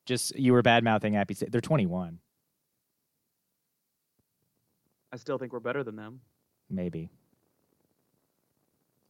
[0.06, 1.52] Just you were bad mouthing Appy State.
[1.52, 2.20] They're twenty-one,
[5.12, 6.22] I still think we're better than them.
[6.70, 7.10] maybe.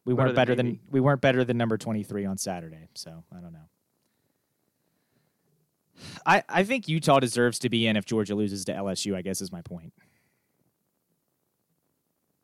[0.06, 0.80] We Better weren't better than maybe.
[0.92, 3.70] we weren't better than number twenty-three on Saturday, so I don't know.
[6.26, 9.16] I I think Utah deserves to be in if Georgia loses to LSU.
[9.16, 9.94] I guess is my point.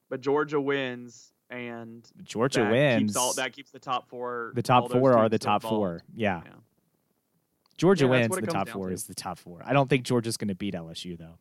[0.10, 3.14] But Georgia wins, and Georgia wins.
[3.14, 4.52] Keeps all, that keeps the top four.
[4.56, 5.78] the top four are the top involved.
[5.78, 6.04] four.
[6.16, 6.42] Yeah.
[6.46, 6.52] Yeah.
[7.78, 8.36] Georgia Yeah, wins.
[8.36, 8.94] The top four to.
[8.94, 9.62] is the top four.
[9.66, 11.38] I don't think Georgia's going to beat LSU though.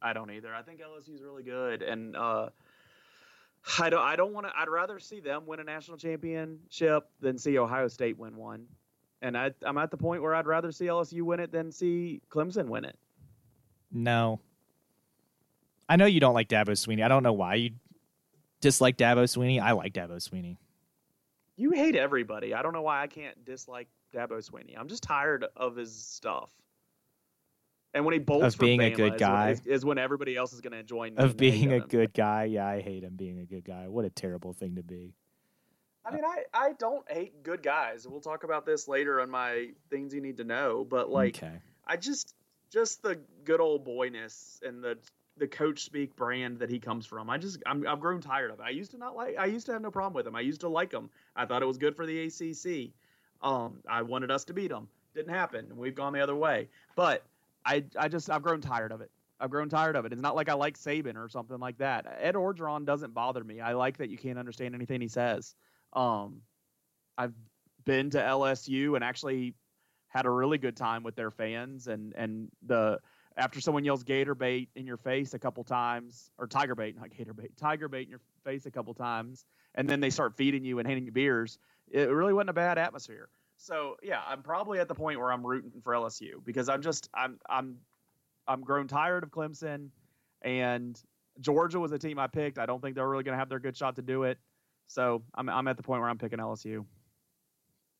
[0.00, 0.54] I don't either.
[0.54, 2.50] I think LSU's really good, and uh,
[3.78, 4.02] I don't.
[4.02, 4.52] I don't want to.
[4.56, 8.66] I'd rather see them win a national championship than see Ohio State win one.
[9.22, 12.20] And I, I'm at the point where I'd rather see LSU win it than see
[12.30, 12.96] Clemson win it.
[13.90, 14.40] No.
[15.88, 17.02] I know you don't like Dabo Swinney.
[17.04, 17.70] I don't know why you
[18.60, 19.60] dislike Dabo Swinney.
[19.60, 20.56] I like Dabo Swinney.
[21.56, 22.54] You hate everybody.
[22.54, 24.78] I don't know why I can't dislike Dabo Swinney.
[24.78, 26.52] I'm just tired of his stuff.
[27.94, 29.50] And when he bolts Of being a good guy.
[29.50, 31.76] is, is when everybody else is going to join Of in the hate being a
[31.76, 31.86] him.
[31.88, 32.44] good guy.
[32.44, 33.88] Yeah, I hate him being a good guy.
[33.88, 35.14] What a terrible thing to be.
[36.08, 38.06] I mean, I, I don't hate good guys.
[38.08, 40.86] We'll talk about this later on my things you need to know.
[40.88, 41.56] But like, okay.
[41.86, 42.34] I just
[42.70, 44.98] just the good old boyness and the
[45.36, 47.30] the coach speak brand that he comes from.
[47.30, 48.64] I just I'm, I've grown tired of it.
[48.64, 49.36] I used to not like.
[49.38, 50.34] I used to have no problem with him.
[50.34, 51.10] I used to like him.
[51.36, 52.92] I thought it was good for the ACC.
[53.42, 54.88] Um, I wanted us to beat them.
[55.14, 55.66] Didn't happen.
[55.76, 56.68] We've gone the other way.
[56.96, 57.24] But
[57.64, 59.10] I I just I've grown tired of it.
[59.40, 60.12] I've grown tired of it.
[60.12, 62.18] It's not like I like Saban or something like that.
[62.20, 63.60] Ed Orgeron doesn't bother me.
[63.60, 65.54] I like that you can't understand anything he says.
[65.92, 66.42] Um,
[67.16, 67.34] I've
[67.84, 69.54] been to LSU and actually
[70.08, 72.98] had a really good time with their fans and and the
[73.36, 77.10] after someone yells gator bait in your face a couple times or tiger bait not
[77.16, 80.64] gator bait tiger bait in your face a couple times and then they start feeding
[80.64, 81.58] you and handing you beers
[81.90, 83.28] it really wasn't a bad atmosphere.
[83.56, 87.08] So yeah i'm probably at the point where i'm rooting for lsu because i'm just
[87.14, 87.76] i'm i'm
[88.46, 89.88] i'm grown tired of clemson
[90.42, 91.00] and
[91.40, 92.58] georgia was a team i picked.
[92.58, 94.38] I don't think they're really going to have their good shot to do it
[94.88, 96.84] so i'm, I'm at the point where i'm picking lsu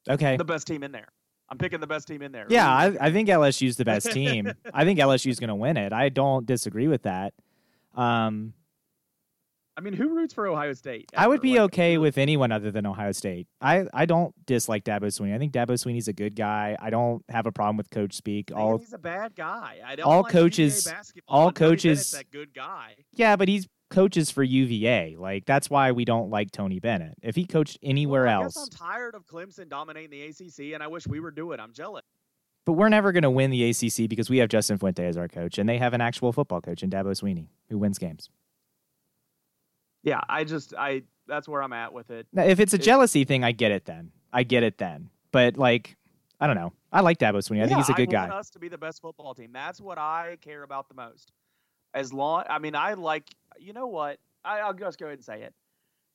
[0.08, 0.36] Okay.
[0.36, 1.08] the best team in there
[1.50, 4.52] i'm picking the best team in there Yeah, I, I think LSU's the best team.
[4.74, 5.92] I think LSU's going to win it.
[5.94, 7.32] I don't disagree with that.
[7.94, 8.52] Um,
[9.76, 11.10] I mean, who roots for Ohio State?
[11.16, 13.46] I would be Like, okay with anyone other than Ohio State.
[13.60, 15.34] I, I don't dislike Dabo Swinney.
[15.34, 16.76] I think Dabo Swinney's a good guy.
[16.80, 18.50] I don't have a problem with coach speak.
[18.54, 19.78] All he's a bad guy.
[19.86, 22.94] I don't all like coaches- basketball, all coaches- that good guy.
[23.14, 25.16] yeah, but he's coaches for UVA.
[25.18, 27.14] Like that's why we don't like Tony Bennett.
[27.22, 30.74] If he coached anywhere Well, I else, guess I'm tired of Clemson dominating the ACC,
[30.74, 31.58] and I wish we were doing.
[31.58, 31.62] it.
[31.62, 32.04] I'm jealous.
[32.64, 35.26] but we're never going to win the ACC because we have Justin Fuente as our
[35.28, 38.28] coach, and they have an actual football coach in Dabo Swinney who wins games.
[40.02, 42.26] Yeah, I just I that's where I'm at with it.
[42.32, 44.12] Now, if it's a jealousy thing, I get it then.
[44.32, 45.10] I get it then.
[45.32, 45.96] But like,
[46.40, 46.72] I don't know.
[46.92, 47.62] I like Dabo Swinney.
[47.62, 48.36] I think he's a good I want guy.
[48.38, 49.50] us to be the best football team.
[49.52, 51.32] That's what I care about the most.
[51.94, 53.24] As long, I mean, I like.
[53.58, 54.18] You know what?
[54.44, 55.54] I, I'll just go ahead and say it.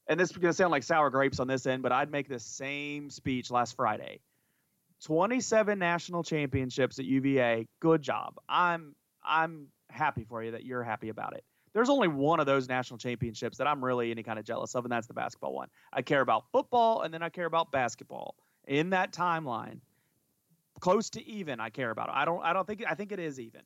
[0.08, 2.28] And this is going to sound like sour grapes on this end, but I'd make
[2.28, 4.20] the same speech last Friday.
[5.04, 7.68] 27 national championships at UVA.
[7.82, 8.36] Good job.
[8.48, 11.44] I'm I'm happy for you that you're happy about it.
[11.74, 14.86] There's only one of those national championships that I'm really any kind of jealous of,
[14.86, 15.70] and that's the basketball one.
[15.92, 18.36] I care about football, and then I care about basketball
[18.68, 19.80] in that timeline
[20.80, 22.10] close to even I care about.
[22.10, 22.16] It.
[22.16, 23.62] I don't I don't think I think it is even.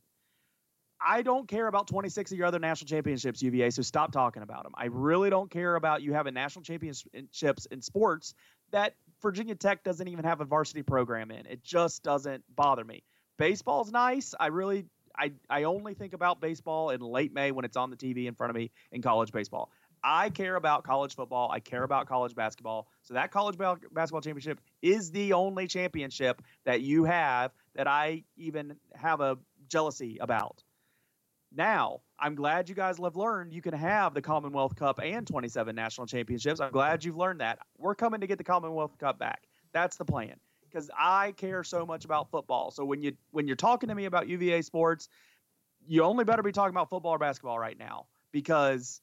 [0.99, 4.63] I don't care about 26 of your other national championships, UVA, so stop talking about
[4.63, 4.73] them.
[4.75, 8.33] I really don't care about you having national championships in sports
[8.71, 11.45] that Virginia Tech doesn't even have a varsity program in.
[11.45, 13.03] It just doesn't bother me.
[13.37, 14.33] Baseball's nice.
[14.39, 14.85] I really
[15.17, 18.35] I I only think about baseball in late May when it's on the TV in
[18.35, 19.71] front of me in college baseball.
[20.03, 21.49] I care about college football.
[21.51, 22.87] I care about college basketball.
[23.01, 28.23] So that college ba- basketball championship is the only championship that you have that I
[28.35, 30.63] even have a jealousy about.
[31.57, 35.75] Now, I'm glad you guys have learned you can have the Commonwealth Cup and 27
[35.75, 36.59] national championships.
[36.59, 37.57] I'm glad you've learned that.
[37.79, 39.41] We're coming to get the Commonwealth Cup back.
[39.73, 40.35] That's the plan
[40.69, 42.69] because I care so much about football.
[42.69, 45.09] So when you when you're talking to me about UVA sports,
[45.87, 49.01] you only better be talking about football or basketball right now because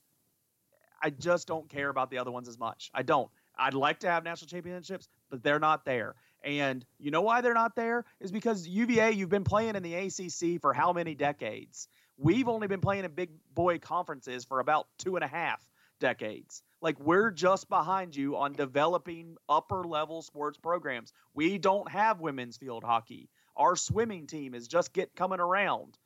[1.02, 2.88] I just don't care about the other ones as much.
[2.94, 3.30] I don't.
[3.58, 6.14] I'd like to have national championships, but they're not there.
[6.44, 8.04] And you know why they're not there?
[8.20, 11.88] Is because UVA, you've been playing in the ACC for how many decades?
[12.16, 15.60] We've only been playing in big boy conferences for about two and a half
[16.00, 16.62] decades.
[16.80, 21.12] Like we're just behind you on developing upper level sports programs.
[21.34, 23.30] We don't have women's field hockey.
[23.56, 25.98] Our swimming team is just get coming around.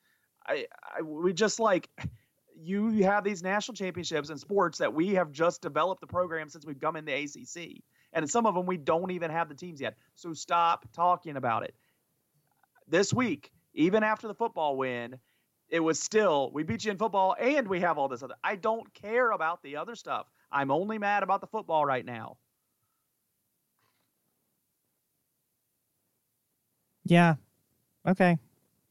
[0.46, 0.66] I,
[0.96, 1.90] I we just like
[2.60, 6.66] you have these national championships in sports that we have just developed the program since
[6.66, 7.82] we've come in the ACC.
[8.12, 9.96] And some of them we don't even have the teams yet.
[10.14, 11.74] So stop talking about it.
[12.88, 15.18] This week, even after the football win,
[15.68, 18.34] it was still we beat you in football and we have all this other.
[18.42, 20.26] I don't care about the other stuff.
[20.50, 22.36] I'm only mad about the football right now.
[27.04, 27.36] Yeah.
[28.06, 28.38] Okay.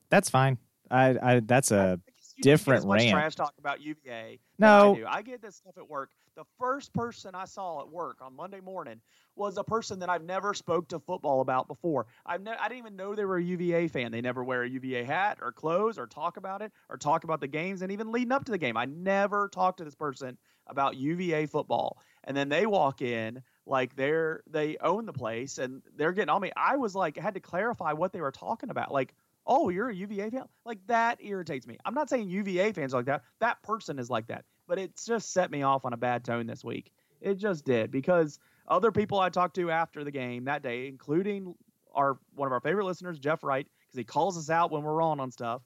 [0.10, 0.58] That's fine.
[0.90, 2.00] I, I that's a
[2.42, 3.12] different much rant.
[3.12, 4.40] trash talk about UVA.
[4.60, 4.98] No.
[5.08, 5.18] I.
[5.18, 6.12] I get this stuff at work.
[6.36, 9.02] The first person I saw at work on Monday morning
[9.36, 12.06] was a person that I've never spoke to football about before.
[12.26, 14.12] I've ne- I didn't even know they were a UVA fan.
[14.12, 17.40] They never wear a UVA hat or clothes or talk about it or talk about
[17.40, 18.78] the games and even leading up to the game.
[18.78, 21.98] I never talked to this person about UVA football.
[22.24, 26.42] And then they walk in like they're they own the place and they're getting on
[26.42, 26.52] me.
[26.56, 28.92] I was like I had to clarify what they were talking about.
[28.92, 29.14] Like
[29.48, 30.44] oh, you're a UVA fan?
[30.66, 31.78] Like that irritates me.
[31.86, 33.24] I'm not saying UVA fans are like that.
[33.40, 34.46] That person is like that.
[34.68, 36.92] But it's just set me off on a bad tone this week.
[37.22, 41.56] It just did because other people I talked to after the game that day, including
[41.96, 44.94] our one of our favorite listeners, Jeff Wright, because he calls us out when we're
[44.94, 45.62] wrong on stuff.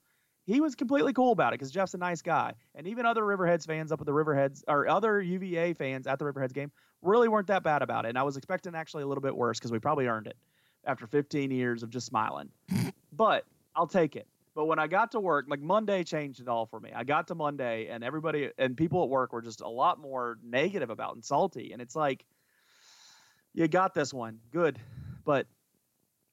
[0.46, 3.66] He was completely cool about it because Jeff's a nice guy, and even other Riverheads
[3.66, 7.48] fans up at the Riverheads or other UVA fans at the Riverheads game really weren't
[7.48, 8.10] that bad about it.
[8.10, 10.38] And I was expecting actually a little bit worse because we probably earned it
[10.86, 12.50] after 15 years of just smiling.
[13.14, 14.28] but I'll take it.
[14.54, 16.92] But when I got to work, like Monday changed it all for me.
[16.94, 20.38] I got to Monday and everybody and people at work were just a lot more
[20.44, 21.72] negative about and salty.
[21.72, 22.26] And it's like,
[23.54, 24.40] you got this one.
[24.52, 24.78] Good.
[25.24, 25.48] But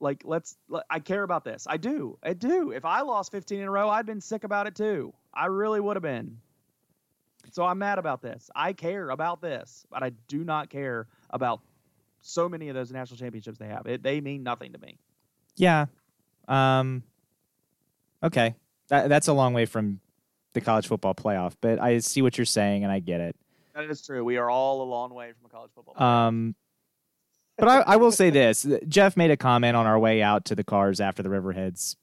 [0.00, 1.66] like, let's, let- I care about this.
[1.68, 2.18] I do.
[2.22, 2.72] I do.
[2.72, 5.14] If I lost 15 in a row, I'd been sick about it too.
[5.32, 6.38] I really would have been.
[7.52, 8.50] So I'm mad about this.
[8.54, 11.60] I care about this, but I do not care about
[12.20, 13.86] so many of those national championships they have.
[13.86, 14.98] It, they mean nothing to me.
[15.56, 15.86] Yeah.
[16.48, 17.02] Um.
[18.22, 18.54] Okay,
[18.88, 20.00] that that's a long way from
[20.54, 23.36] the college football playoff, but I see what you're saying and I get it.
[23.74, 24.24] That is true.
[24.24, 25.94] We are all a long way from a college football.
[25.94, 26.02] playoff.
[26.02, 26.54] Um,
[27.56, 30.54] but I, I will say this: Jeff made a comment on our way out to
[30.54, 31.96] the cars after the Riverheads'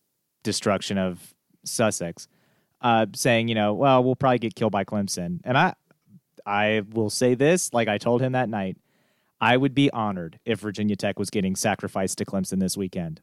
[0.43, 1.33] destruction of
[1.65, 2.27] Sussex,
[2.81, 5.73] uh, saying, you know, well, we'll probably get killed by Clemson, and I,
[6.45, 8.77] I will say this, like I told him that night,
[9.41, 13.21] I would be honored if Virginia Tech was getting sacrificed to Clemson this weekend,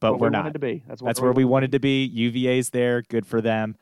[0.00, 0.38] but What we're we not.
[0.44, 0.84] wanted to be.
[0.86, 2.04] That's, That's where we wanted to be.
[2.06, 3.76] UVA's there, good for them.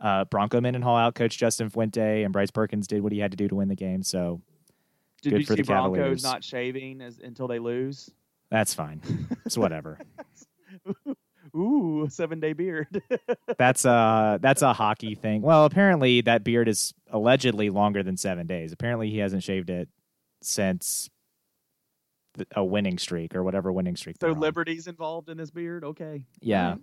[0.00, 3.36] Uh, Bronco Mendenhall out coach Justin Fuente, and Bryce Perkins did what he had to
[3.36, 4.02] do to win the game.
[4.02, 4.40] So
[5.22, 6.02] Did good you for see the Cavaliers.
[6.04, 8.10] Broncos not shaving as, until they lose?
[8.50, 9.00] that's fine.
[9.46, 9.98] It's whatever.
[11.56, 13.02] Ooh, seven day beard.
[13.58, 15.42] That's a that's a hockey thing.
[15.42, 18.72] Well, apparently that beard is allegedly longer than seven days.
[18.72, 19.88] Apparently he hasn't shaved it
[20.40, 21.10] since
[22.54, 24.16] a winning streak or whatever winning streak.
[24.20, 24.68] so they're on.
[24.86, 25.84] Involved in this beard.
[25.84, 26.24] Okay.
[26.40, 26.76] yeah.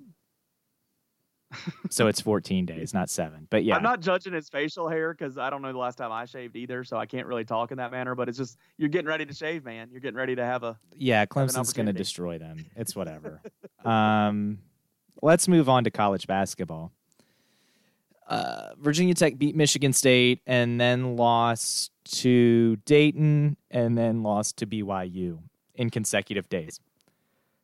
[1.89, 3.47] So it's 14 days, not seven.
[3.49, 6.11] But yeah, I'm not judging his facial hair because I don't know the last time
[6.11, 8.15] I shaved either, so I can't really talk in that manner.
[8.15, 9.89] But it's just you're getting ready to shave, man.
[9.91, 10.77] You're getting ready to have a.
[10.95, 12.65] yeah, Clemson's going to destroy them.
[12.75, 13.41] It's whatever.
[13.85, 14.59] um,
[15.21, 16.91] let's move on to college basketball.
[18.29, 24.67] Uh, Virginia Tech beat Michigan State and then lost to Dayton and then lost to
[24.67, 25.39] BYU
[25.73, 26.79] in consecutive days.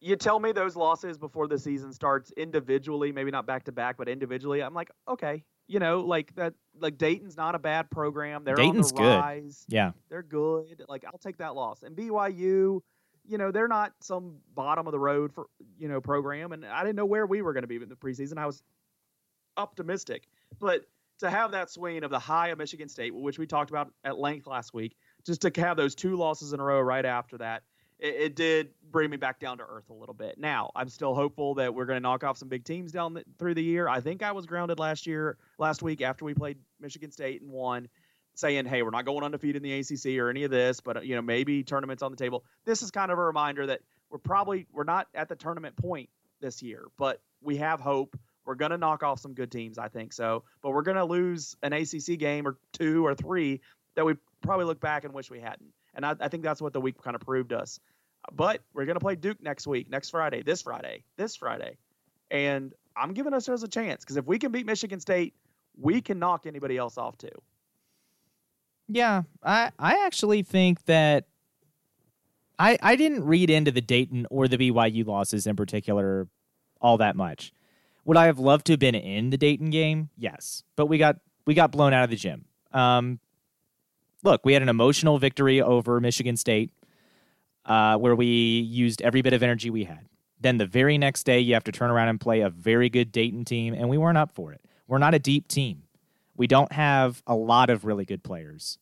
[0.01, 3.95] You tell me those losses before the season starts individually, maybe not back to back,
[3.97, 4.61] but individually.
[4.61, 6.53] I'm like, okay, you know, like that.
[6.79, 8.43] Like Dayton's not a bad program.
[8.43, 9.19] They're Dayton's on the good.
[9.19, 9.65] rise.
[9.67, 10.83] Yeah, They're good.
[10.87, 11.83] Like I'll take that loss.
[11.83, 12.81] And BYU,
[13.27, 15.47] you know, they're not some bottom of the road for
[15.77, 16.51] you know program.
[16.51, 18.37] And I didn't know where we were going to be in the preseason.
[18.37, 18.61] I was
[19.57, 20.27] optimistic,
[20.59, 20.85] but
[21.19, 24.17] to have that swing of the high of Michigan State, which we talked about at
[24.17, 27.63] length last week, just to have those two losses in a row right after that,
[27.99, 30.37] it, it did bring me back down to earth a little bit.
[30.37, 33.23] Now I'm still hopeful that we're going to knock off some big teams down the,
[33.39, 33.87] through the year.
[33.87, 37.51] I think I was grounded last year, last week after we played Michigan State and
[37.51, 37.87] won
[38.35, 41.15] saying, "Hey, we're not going undefeated in the ACC or any of this, but you
[41.15, 44.67] know, maybe tournaments on the table." This is kind of a reminder that we're probably
[44.71, 46.09] we're not at the tournament point
[46.41, 48.17] this year, but we have hope.
[48.45, 51.05] We're going to knock off some good teams, I think so, but we're going to
[51.05, 53.61] lose an ACC game or two or three
[53.95, 55.71] that we probably look back and wish we hadn't.
[55.95, 57.79] And I, I think that's what the week kind of proved us.
[58.33, 61.77] But we're going to play Duke next week, next Friday, this Friday, this Friday,
[62.31, 65.33] and I'm giving us as a chance because if we can beat Michigan State,
[65.79, 67.29] we can knock anybody else off too.
[68.87, 69.23] yeah.
[69.43, 71.25] I I actually think that
[72.57, 76.27] I I didn't read into the Dayton or the BYU losses in particular
[76.81, 77.51] all that much.
[78.05, 80.09] Would I have loved to have been in the Dayton game?
[80.15, 82.45] Yes, but we got we got blown out of the gym.
[82.71, 83.19] Um,
[84.23, 86.71] look, we had an emotional victory over Michigan State,
[87.65, 90.07] uh, where we used every bit of energy we had.
[90.39, 93.11] Then the very next day, you have to turn around and play a very good
[93.11, 94.61] Dayton team, and we weren't up for it.
[94.87, 95.83] We're not a deep team.
[96.37, 98.77] We don't have a lot of really good players,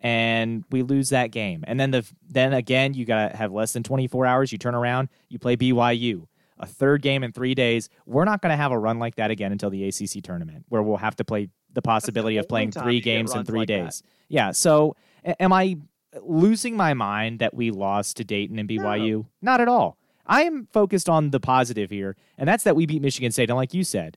[0.00, 1.64] and we lose that game.
[1.66, 4.52] And then the then again, you gotta have less than 24 hours.
[4.52, 6.26] You turn around, you play BYU,
[6.60, 7.88] a third game in three days.
[8.06, 10.98] We're not gonna have a run like that again until the ACC tournament, where we'll
[10.98, 13.84] have to play the possibility of playing three games in three like that.
[13.84, 14.02] days.
[14.28, 14.52] Yeah.
[14.52, 15.78] So, am I
[16.22, 19.26] losing my mind that we lost to Dayton and BYU?
[19.42, 19.96] Not at all.
[20.26, 23.50] I am focused on the positive here, and that's that we beat Michigan State.
[23.50, 24.16] And like you said,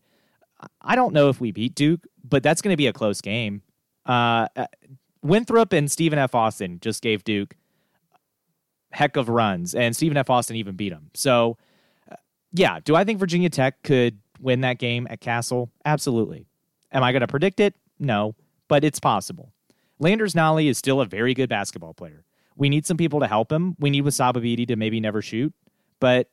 [0.82, 3.64] I don't know if we beat Duke, but that's going to be a close game.
[4.06, 4.68] Uh, uh,
[5.22, 6.36] Winthrop and Stephen F.
[6.36, 7.56] Austin just gave Duke
[8.92, 10.30] heck of runs, and Stephen F.
[10.30, 11.10] Austin even beat them.
[11.16, 11.58] So,
[12.54, 15.72] yeah, do I think Virginia Tech could win that game at Cassell?
[15.86, 16.46] Absolutely.
[16.92, 17.74] Am I going to predict it?
[18.00, 18.36] No,
[18.68, 19.52] but it's possible.
[20.00, 22.26] Landers Nolley is still a very good basketball player.
[22.56, 23.76] We need some people to help him.
[23.80, 25.54] We need Wabissa Bede to maybe never shoot,
[26.00, 26.30] but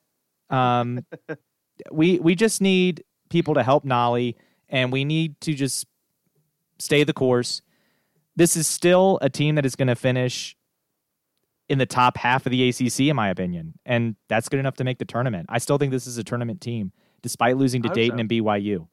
[0.51, 1.05] um,
[1.93, 4.35] we we just need people to help Nolley,
[4.68, 5.87] and we need to just
[6.79, 7.62] stay the course.
[8.37, 10.57] This is still a team that is going to finish
[11.71, 14.85] in the top half of the ACC, in my opinion, and that's good enough to
[14.85, 15.47] make the tournament.
[15.49, 16.93] I still think this is a tournament team,
[17.23, 18.21] despite losing to Dayton so.
[18.21, 18.89] and BYU.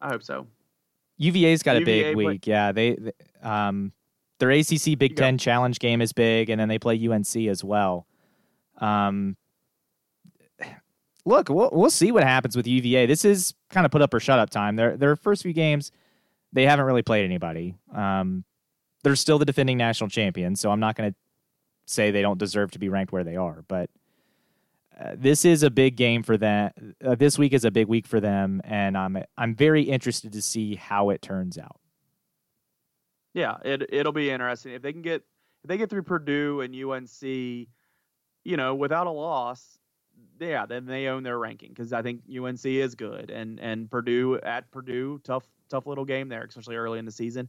[0.00, 0.46] I hope so.
[1.16, 2.46] UVA's got UVA a big play- week.
[2.46, 3.12] Yeah, they, they
[3.42, 3.92] um,
[4.38, 8.06] their ACC Big Ten Challenge game is big, and then they play UNC as well.
[8.76, 9.38] Um,
[11.24, 13.06] look, we'll we'll see what happens with UVA.
[13.06, 14.76] This is kind of put up or shut up time.
[14.76, 15.92] Their their first few games,
[16.52, 17.74] they haven't really played anybody.
[17.94, 18.44] Um,
[19.06, 21.16] they're still the defending national champions, so I'm not going to
[21.84, 23.62] say they don't deserve to be ranked where they are.
[23.68, 23.88] But
[25.00, 26.96] uh, this is a big game for them.
[27.04, 30.42] Uh, this week is a big week for them, and I'm I'm very interested to
[30.42, 31.78] see how it turns out.
[33.32, 35.22] Yeah, it it'll be interesting if they can get
[35.62, 39.78] if they get through Purdue and UNC, you know, without a loss
[40.40, 44.40] yeah, then they own their ranking because I think UNC is good and and Purdue
[44.40, 47.48] at Purdue, tough tough little game there, especially early in the season,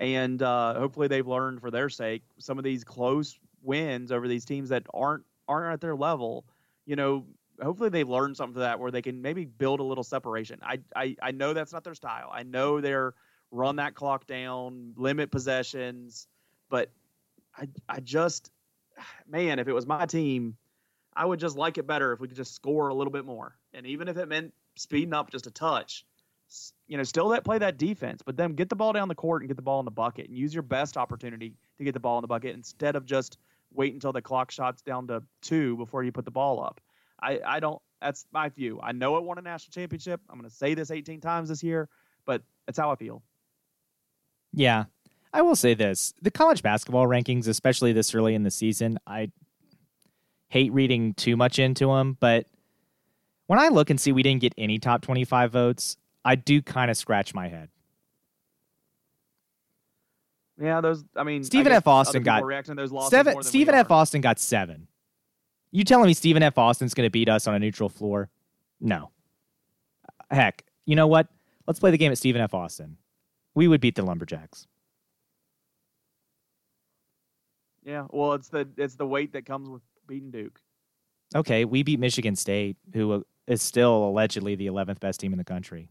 [0.00, 4.44] and uh, hopefully they've learned for their sake some of these close wins over these
[4.44, 6.44] teams that aren't aren't at their level.
[6.86, 7.26] You know,
[7.62, 10.60] hopefully they've learned something to that where they can maybe build a little separation.
[10.62, 12.30] I I, I know that's not their style.
[12.32, 13.14] I know they're
[13.50, 16.26] run that clock down, limit possessions,
[16.70, 16.90] but
[17.56, 18.50] I I just
[19.28, 20.56] man, if it was my team
[21.18, 23.56] I would just like it better if we could just score a little bit more.
[23.74, 26.06] And even if it meant speeding up just a touch,
[26.86, 29.42] you know, still that play that defense, but then get the ball down the court
[29.42, 32.00] and get the ball in the bucket and use your best opportunity to get the
[32.00, 33.38] ball in the bucket instead of just
[33.72, 36.80] wait until the clock shots down to two before you put the ball up.
[37.20, 38.80] I, I don't that's my view.
[38.82, 40.20] I know it won a national championship.
[40.30, 41.88] I'm gonna say this 18 times this year,
[42.24, 43.22] but that's how I feel.
[44.52, 44.84] Yeah.
[45.32, 46.14] I will say this.
[46.22, 49.30] The college basketball rankings, especially this early in the season, I
[50.48, 52.46] hate reading too much into them, but
[53.46, 55.96] when I look and see we didn't get any top 25 votes,
[56.28, 57.70] I do kind of scratch my head.
[60.60, 61.02] Yeah, those.
[61.16, 61.86] I mean, Stephen I F.
[61.86, 62.44] Austin got
[63.08, 63.42] seven.
[63.42, 63.90] Stephen F.
[63.90, 64.88] Austin got seven.
[65.70, 66.58] You telling me Stephen F.
[66.58, 68.28] Austin's going to beat us on a neutral floor?
[68.78, 69.10] No.
[70.30, 71.28] Heck, you know what?
[71.66, 72.52] Let's play the game at Stephen F.
[72.52, 72.98] Austin.
[73.54, 74.66] We would beat the Lumberjacks.
[77.84, 80.60] Yeah, well, it's the it's the weight that comes with beating Duke.
[81.34, 85.44] Okay, we beat Michigan State, who is still allegedly the 11th best team in the
[85.44, 85.88] country.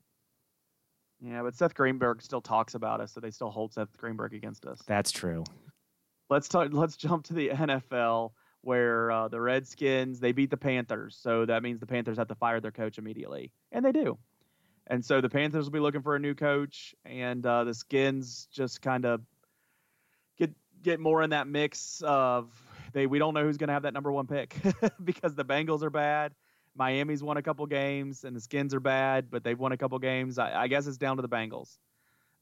[1.22, 4.66] Yeah, but Seth Greenberg still talks about us, so they still hold Seth Greenberg against
[4.66, 4.80] us.
[4.86, 5.44] That's true.
[6.30, 6.70] Let's talk.
[6.72, 11.64] Let's jump to the NFL, where uh, the Redskins they beat the Panthers, so that
[11.64, 14.18] means the Panthers have to fire their coach immediately, and they do.
[14.88, 18.48] And so the Panthers will be looking for a new coach, and uh, the Skins
[18.52, 19.22] just kind of
[20.38, 20.52] get
[20.84, 22.50] get more in that mix of
[22.94, 24.56] they we don't know who's going to have that number one pick
[25.04, 26.34] because the Bengals are bad.
[26.78, 29.98] Miami's won a couple games and the Skins are bad, but they've won a couple
[30.00, 30.38] games.
[30.38, 31.78] I, I guess it's down to the Bengals.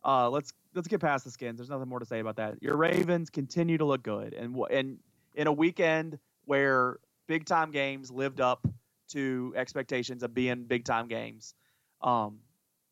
[0.03, 1.57] Uh, let's let's get past the Skins.
[1.57, 2.61] There's nothing more to say about that.
[2.61, 4.99] Your Ravens continue to look good, and and
[5.33, 8.67] in a weekend where big time games lived up
[9.09, 11.55] to expectations of being big time games.
[12.01, 12.39] Um,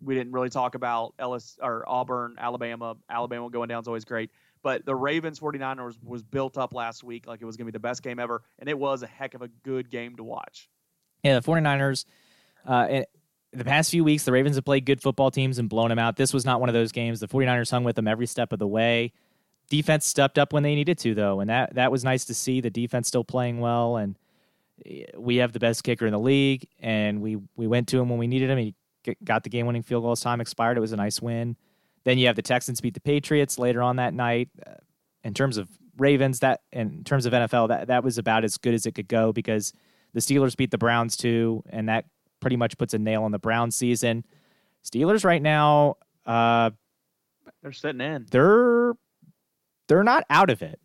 [0.02, 2.96] we didn't really talk about Ellis or Auburn, Alabama.
[3.10, 4.32] Alabama going down is always great.
[4.62, 7.76] But the Ravens 49ers was built up last week like it was going to be
[7.76, 10.70] the best game ever, and it was a heck of a good game to watch.
[11.24, 12.06] Yeah, the 49ers,
[12.68, 13.06] uh, in
[13.54, 16.18] the past few weeks, the Ravens have played good football teams and blown them out.
[16.18, 17.20] This was not one of those games.
[17.20, 19.14] The 49ers hung with them every step of the way.
[19.70, 22.60] Defense stepped up when they needed to, though, and that, that was nice to see.
[22.60, 24.18] The defense still playing well, and
[24.86, 28.10] eh, we have the best kicker in the league, and we, we went to him
[28.10, 28.58] when we needed him.
[28.58, 28.76] He
[29.24, 30.78] got the game winning field goal as time expired.
[30.78, 31.56] It was a nice win.
[32.04, 34.50] Then you have the Texans beat the Patriots later on that night.
[34.66, 34.74] Uh,
[35.24, 38.74] in terms of Ravens, that in terms of NFL, that that was about as good
[38.74, 39.74] as it could go because
[40.14, 42.06] the Steelers beat the Browns too, and that
[42.40, 44.26] pretty much puts a nail on the Browns season.
[44.84, 45.96] Steelers right now,
[46.26, 46.72] uh,
[47.62, 48.26] they're sitting in.
[48.30, 48.94] They're
[49.88, 50.80] they're not out of it.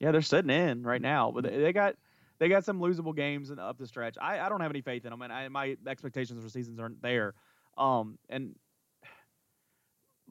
[0.00, 1.94] Yeah, they're sitting in right now, but they, they got
[2.38, 4.16] they got some losable games up the stretch.
[4.20, 7.02] I, I don't have any faith in them, and I, my expectations for seasons aren't
[7.02, 7.34] there.
[7.76, 8.54] Um, and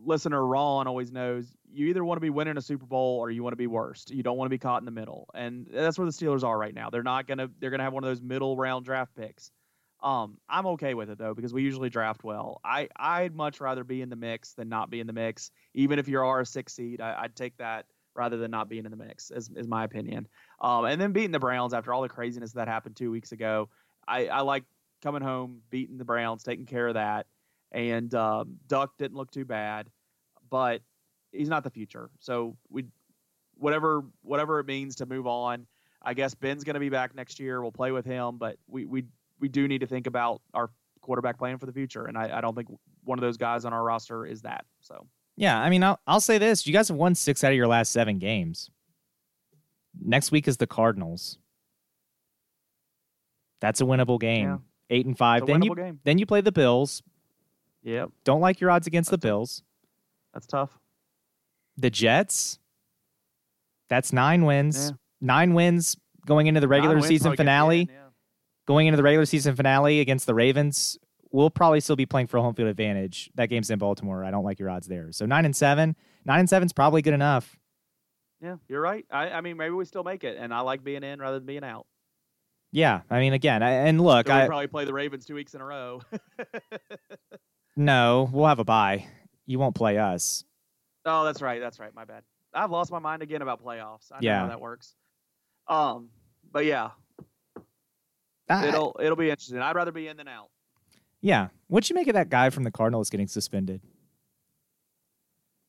[0.04, 3.44] listener Ron always knows you either want to be winning a Super Bowl or you
[3.44, 4.12] want to be worst.
[4.12, 6.58] You don't want to be caught in the middle, and that's where the Steelers are
[6.58, 6.90] right now.
[6.90, 9.52] They're not gonna they're gonna have one of those middle round draft picks.
[10.02, 12.62] Um, I'm okay with it though because we usually draft well.
[12.64, 15.52] I I'd much rather be in the mix than not be in the mix.
[15.74, 17.86] Even if you are a six seed, I, would take that
[18.16, 19.32] rather than not being in the mix.
[19.32, 20.28] Is is my opinion.
[20.62, 23.70] Um, and then beating the Browns after all the craziness that happened two weeks ago,
[24.08, 24.64] I I like
[25.02, 27.26] coming home, beating the Browns, taking care of that.
[27.72, 29.90] And um, Duck didn't look too bad,
[30.50, 30.82] but
[31.32, 32.10] he's not the future.
[32.20, 32.86] So we
[33.58, 35.66] whatever whatever it means to move on.
[36.02, 37.62] I guess Ben's going to be back next year.
[37.62, 39.04] We'll play with him, but we we
[39.40, 40.70] we do need to think about our
[41.02, 42.06] quarterback plan for the future.
[42.06, 42.70] And I, I don't think
[43.04, 44.66] one of those guys on our roster is that.
[44.82, 47.58] So yeah, I mean, I'll I'll say this: you guys have won six out of
[47.58, 48.70] your last seven games.
[50.00, 51.40] Next week is the Cardinals.
[53.60, 54.46] That's a winnable game.
[54.46, 54.58] Yeah.
[54.90, 55.46] Eight and five.
[55.46, 56.00] Then you game.
[56.04, 57.02] then you play the Bills.
[57.88, 58.12] Yep.
[58.24, 59.64] Don't like your odds against the Bills.
[60.34, 60.78] That's tough.
[61.78, 62.60] The Jets.
[63.90, 64.90] That's nine wins.
[64.90, 64.98] Yeah.
[65.22, 67.90] Nine wins going into the regular season finale.
[67.90, 68.08] yeah
[68.68, 71.00] going into the regular season finale against the Ravens,
[71.32, 73.32] we'll probably still be playing for a home field advantage.
[73.36, 74.24] That game's in Baltimore.
[74.24, 75.12] I don't like your odds there.
[75.12, 77.58] So nine and seven, nine and seven's probably good enough.
[78.42, 79.06] Yeah, you're right.
[79.10, 81.48] I, I mean, maybe we still make it, and I like being in rather than
[81.48, 81.88] being out.
[82.72, 85.56] Yeah, I mean, again, I, and look, I I probably play the Ravens two weeks
[85.56, 86.02] in a row.
[87.78, 89.08] no, we'll have a bye.
[89.46, 90.44] You won't play us.
[91.06, 91.62] Oh, that's right.
[91.62, 91.94] That's right.
[91.96, 92.24] My bad.
[92.54, 94.12] I've lost my mind again about playoffs.
[94.12, 94.38] I yeah.
[94.38, 94.96] know how that works.
[95.68, 96.10] Um,
[96.52, 96.90] but yeah,
[98.50, 99.60] it'll it'll be interesting.
[99.60, 100.50] I'd rather be in than out.
[101.22, 101.48] Yeah.
[101.68, 103.82] What'd you make of that guy from the Cardinals getting suspended?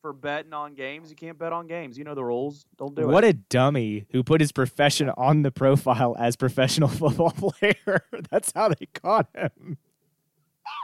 [0.00, 1.98] For betting on games, you can't bet on games.
[1.98, 2.64] You know the rules.
[2.78, 3.12] Don't do what it.
[3.12, 8.04] What a dummy who put his profession on the profile as professional football player.
[8.30, 9.78] That's how they caught him.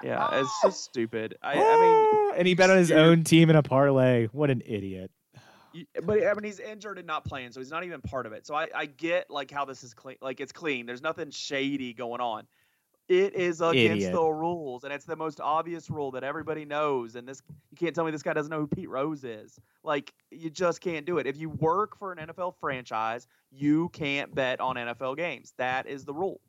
[0.05, 0.69] Yeah, it's ah!
[0.69, 1.37] just stupid.
[1.43, 2.35] I, I mean, ah!
[2.37, 4.27] and he bet on his own team in a parlay.
[4.27, 5.11] What an idiot!
[6.05, 8.47] but I mean, he's injured and not playing, so he's not even part of it.
[8.47, 10.87] So I, I get like how this is clean, like it's clean.
[10.87, 12.47] There's nothing shady going on.
[13.07, 14.13] It is against Idiot.
[14.13, 17.17] the rules, and it's the most obvious rule that everybody knows.
[17.17, 19.59] And this, you can't tell me this guy doesn't know who Pete Rose is.
[19.83, 21.27] Like, you just can't do it.
[21.27, 25.53] If you work for an NFL franchise, you can't bet on NFL games.
[25.59, 26.41] That is the rule.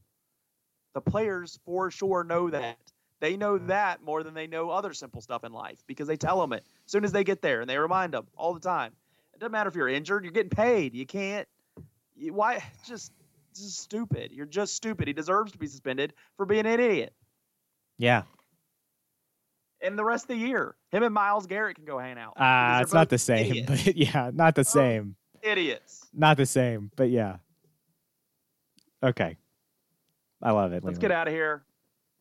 [0.93, 2.77] The players for sure know that.
[3.25, 6.39] They know that more than they know other simple stuff in life because they tell
[6.39, 8.91] them it as soon as they get there and they remind them all the time.
[9.33, 10.93] It doesn't matter if you're injured; you're getting paid.
[10.93, 11.47] You can't.
[12.15, 12.63] You, why?
[12.85, 13.11] Just,
[13.55, 14.31] just stupid.
[14.31, 15.07] You're just stupid.
[15.07, 17.13] He deserves to be suspended for being an idiot.
[17.97, 18.23] Yeah.
[19.81, 22.33] And the rest of the year, him and Myles Garrett can go hang out.
[22.37, 23.85] Ah, uh, it's not the same, idiots.
[23.85, 25.15] but yeah, not the same.
[25.41, 26.05] idiots.
[26.13, 27.37] Not the same, but yeah.
[29.01, 29.35] Okay.
[30.43, 30.83] I love it.
[30.83, 31.63] Let's get out of here.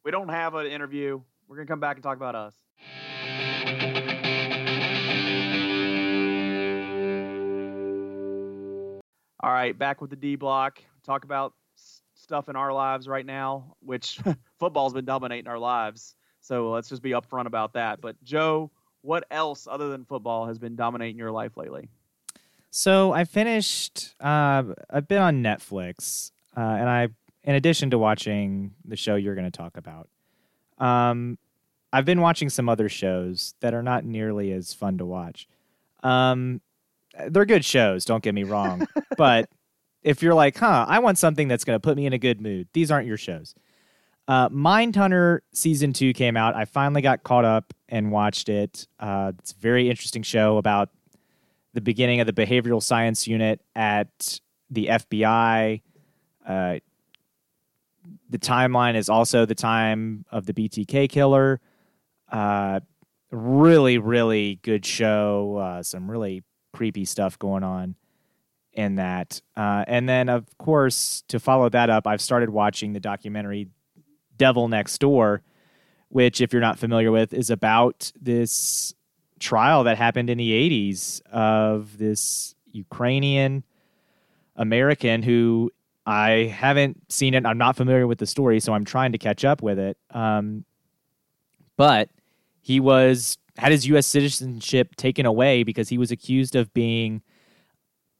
[0.05, 1.21] We don't have an interview.
[1.49, 2.55] We're gonna come back and talk about us.
[9.41, 10.83] All right, back with the D block.
[11.05, 11.55] Talk about
[12.15, 14.21] stuff in our lives right now, which
[14.59, 16.17] football's been dominating our lives.
[16.41, 18.03] So let's just be upfront about that.
[18.03, 21.89] But Joe, what else other than football has been dominating your life lately?
[22.71, 24.15] So I finished.
[24.21, 27.09] Uh, I've been on Netflix, uh, and I,
[27.45, 30.09] in addition to watching the show you're going to talk about,
[30.79, 31.39] um,
[31.93, 35.47] I've been watching some other shows that are not nearly as fun to watch.
[36.03, 36.61] Um,
[37.29, 38.87] they're good shows, don't get me wrong.
[39.17, 39.49] but
[40.03, 42.41] if you're like, huh, I want something that's going to put me in a good
[42.41, 43.55] mood, these aren't your shows.
[44.27, 46.57] Uh, Mindhunter season two came out.
[46.57, 48.87] I finally got caught up and watched it.
[48.99, 50.89] Uh, it's a very interesting show about
[51.75, 54.41] the beginning of the behavioral science unit at
[54.71, 55.83] the FBI.
[56.47, 56.79] Uh,
[58.31, 61.61] the timeline is also the time of the BTK killer.
[62.31, 62.81] Uh,
[63.31, 65.57] really, really good show.
[65.57, 66.43] Uh, some really
[66.73, 67.95] creepy stuff going on
[68.73, 69.41] in that.
[69.57, 73.69] Uh, and then, of course, to follow that up, I've started watching the documentary
[74.37, 75.43] Devil Next Door,
[76.09, 78.95] which, if you're not familiar with, is about this
[79.39, 83.65] trial that happened in the 80s of this Ukrainian
[84.57, 85.71] American who
[86.07, 87.47] I haven't seen it.
[87.47, 89.97] I'm not familiar with the story, so I'm trying to catch up with it.
[90.11, 90.65] Um,
[91.77, 92.11] but
[92.61, 94.07] he was had his U.S.
[94.07, 97.23] citizenship taken away because he was accused of being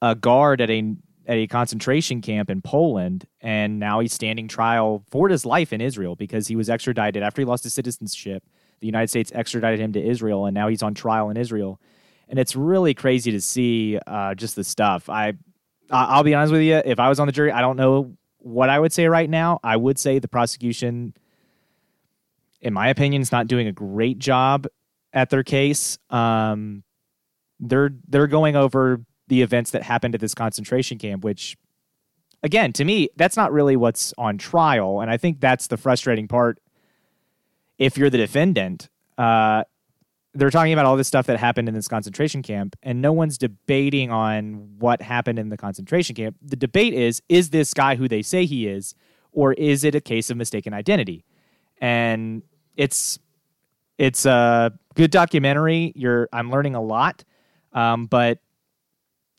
[0.01, 0.95] a guard at a
[1.27, 5.81] at a concentration camp in Poland, and now he's standing trial for his life in
[5.81, 8.45] Israel because he was extradited after he lost his citizenship.
[8.81, 11.81] The United States extradited him to Israel, and now he's on trial in Israel.
[12.29, 15.09] And it's really crazy to see uh, just the stuff.
[15.09, 15.35] I
[15.91, 16.81] I'll be honest with you.
[16.85, 19.61] If I was on the jury, I don't know what I would say right now.
[19.63, 21.15] I would say the prosecution,
[22.61, 24.67] in my opinion, is not doing a great job
[25.13, 25.99] at their case.
[26.11, 26.83] Um,
[27.61, 31.57] they're they're going over the events that happened at this concentration camp, which
[32.43, 35.01] again, to me, that's not really what's on trial.
[35.01, 36.59] And I think that's the frustrating part.
[37.79, 39.65] If you're the defendant, uh,
[40.35, 43.39] they're talking about all this stuff that happened in this concentration camp, and no one's
[43.39, 46.37] debating on what happened in the concentration camp.
[46.43, 48.95] The debate is is this guy who they say he is,
[49.33, 51.25] or is it a case of mistaken identity?
[51.81, 52.43] And
[52.77, 53.19] it's
[53.97, 55.93] it's a good documentary.
[55.95, 57.25] You're I'm learning a lot,
[57.73, 58.39] um, but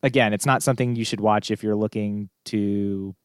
[0.02, 3.16] again, it's not something you should watch if you're looking to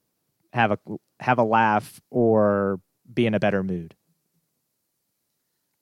[0.53, 0.79] have a
[1.21, 2.81] have a laugh or
[3.13, 3.95] be in a better mood.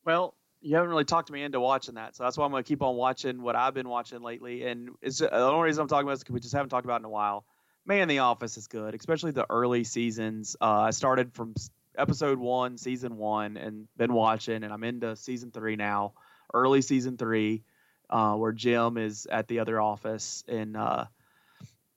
[0.05, 2.69] Well, you haven't really talked me into watching that, so that's why I'm going to
[2.69, 4.67] keep on watching what I've been watching lately.
[4.67, 6.97] And it's the only reason I'm talking about is because we just haven't talked about
[6.97, 7.45] it in a while.
[7.87, 10.57] Man, The Office is good, especially the early seasons.
[10.61, 11.55] Uh, I started from
[11.97, 16.15] episode one, season one, and been watching, and I'm into season three now.
[16.53, 17.63] Early season three,
[18.11, 21.07] uh, where Jim is at the other office in uh,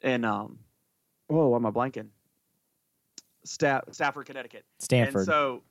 [0.01, 0.59] in um,
[1.29, 2.09] oh, why am I blanking?
[3.43, 4.65] Staff, Stafford, Connecticut.
[4.79, 5.15] Stanford.
[5.15, 5.63] And so,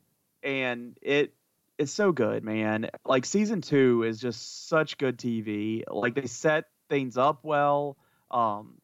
[0.43, 1.34] and it
[1.81, 2.91] it's so good, man.
[3.07, 5.83] Like season two is just such good TV.
[5.91, 7.97] Like they set things up well.
[8.31, 8.74] Um,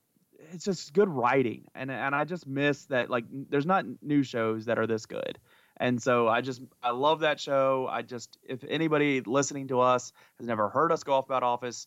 [0.52, 3.10] it's just good writing, and and I just miss that.
[3.10, 5.38] Like there's not new shows that are this good.
[5.76, 7.86] And so I just I love that show.
[7.90, 11.86] I just if anybody listening to us has never heard us go off about Office,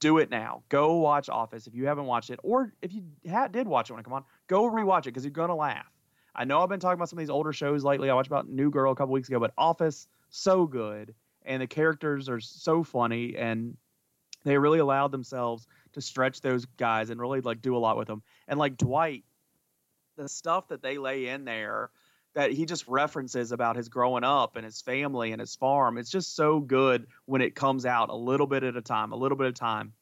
[0.00, 0.64] do it now.
[0.68, 3.94] Go watch Office if you haven't watched it, or if you ha- did watch it
[3.94, 5.93] when it come on, go rewatch it because you're gonna laugh.
[6.34, 8.10] I know I've been talking about some of these older shows lately.
[8.10, 11.14] I watched about New Girl a couple weeks ago, but Office so good,
[11.44, 13.76] and the characters are so funny, and
[14.44, 18.08] they really allowed themselves to stretch those guys and really like do a lot with
[18.08, 18.22] them.
[18.48, 19.24] And like Dwight,
[20.16, 21.90] the stuff that they lay in there
[22.34, 25.98] that he just references about his growing up and his family and his farm.
[25.98, 29.16] It's just so good when it comes out a little bit at a time, a
[29.16, 29.92] little bit a time.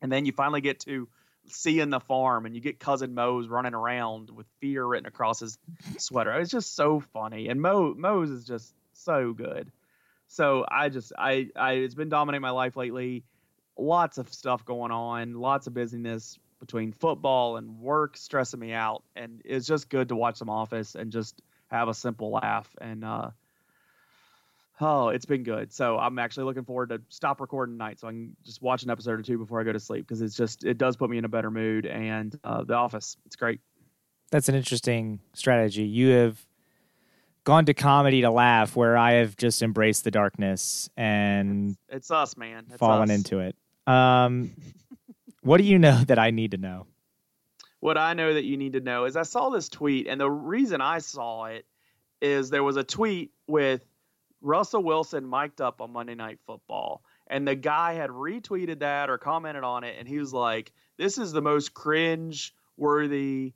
[0.00, 1.08] And then you finally get to
[1.48, 5.58] seeing the farm and you get cousin Mose running around with fear written across his
[5.98, 6.32] sweater.
[6.38, 7.48] It's just so funny.
[7.48, 9.70] And Mo Mose is just so good.
[10.28, 13.24] So I just I I it's been dominating my life lately.
[13.76, 19.04] Lots of stuff going on, lots of busyness between football and work stressing me out
[19.14, 22.68] and it's just good to watch some office and just have a simple laugh.
[22.80, 23.30] And uh,
[24.80, 25.72] oh, it's been good.
[25.72, 28.90] So I'm actually looking forward to stop recording tonight so I can just watch an
[28.90, 31.18] episode or two before I go to sleep because it's just it does put me
[31.18, 31.86] in a better mood.
[31.86, 33.60] And uh, The Office, it's great.
[34.30, 35.84] That's an interesting strategy.
[35.84, 36.44] You have
[37.44, 42.10] gone to comedy to laugh, where I have just embraced the darkness and it's, it's
[42.10, 42.66] us, man.
[42.68, 43.16] It's fallen us.
[43.16, 43.56] into it.
[43.86, 44.50] Um,
[45.42, 46.86] what do you know that I need to know?
[47.80, 50.30] what I know that you need to know is I saw this tweet, and the
[50.30, 51.64] reason I saw it
[52.20, 53.84] is there was a tweet with
[54.40, 59.18] Russell Wilson mic'd up on Monday Night Football, and the guy had retweeted that or
[59.18, 63.54] commented on it, and he was like, "This is the most cringe-worthy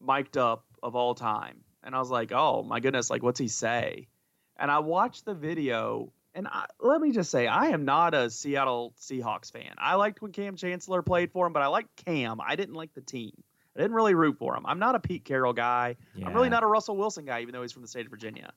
[0.00, 3.48] mic'd up of all time." And I was like, "Oh my goodness, like what's he
[3.48, 4.08] say?"
[4.56, 8.30] And I watched the video, and I, let me just say, I am not a
[8.30, 9.74] Seattle Seahawks fan.
[9.78, 12.40] I liked when Kam Chancellor played for him, but I liked Kam.
[12.40, 13.32] I didn't like the team.
[13.76, 14.64] I didn't really root for him.
[14.66, 15.96] I'm not a Pete Carroll guy.
[16.14, 16.26] Yeah.
[16.26, 18.52] I'm really not a Russell Wilson guy, even though he's from the state of Virginia.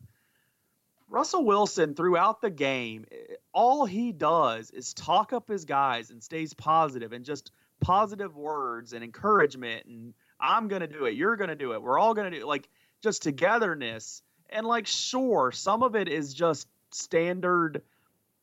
[1.10, 6.22] Russell Wilson, throughout the game, eh, all he does is talk up his guys and
[6.22, 11.56] stays positive and just positive words and encouragement and I'm gonna do it, you're gonna
[11.56, 12.48] do it, we're all gonna do it.
[12.48, 12.68] Like
[13.02, 14.22] just togetherness.
[14.50, 17.82] And like sure, some of it is just standard,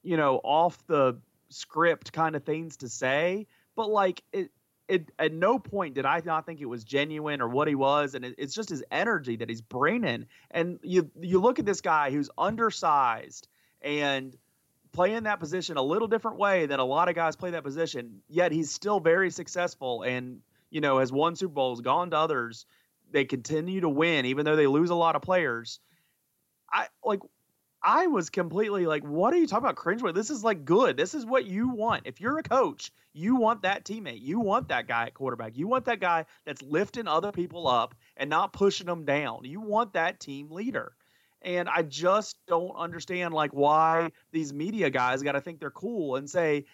[0.03, 3.47] you know, off the script kind of things to say,
[3.77, 4.51] but like it
[4.93, 8.14] it, at no point did I not think it was genuine or what he was,
[8.14, 10.26] and it, it's just his energy that he's bringing.
[10.51, 13.49] And you you look at this guy who's undersized
[13.80, 14.36] and
[14.93, 18.20] playing that position a little different way than a lot of guys play that position.
[18.28, 22.66] Yet he's still very successful, and you know has won Super Bowls, gone to others.
[23.11, 25.80] They continue to win, even though they lose a lot of players.
[26.70, 27.20] I like
[27.85, 30.14] I was completely like, what are you talking about cringeworthy?
[30.14, 30.97] This is like good.
[30.97, 32.03] This is what you want.
[32.07, 34.22] If you're a coach, you want that teammate.
[34.22, 35.57] You want that guy at quarterback.
[35.57, 39.41] You want that guy that's lifting other people up and not pushing them down.
[39.45, 40.93] You want that team leader.
[41.43, 46.14] And I just don't understand like why these media guys got to think they're cool
[46.14, 46.66] and say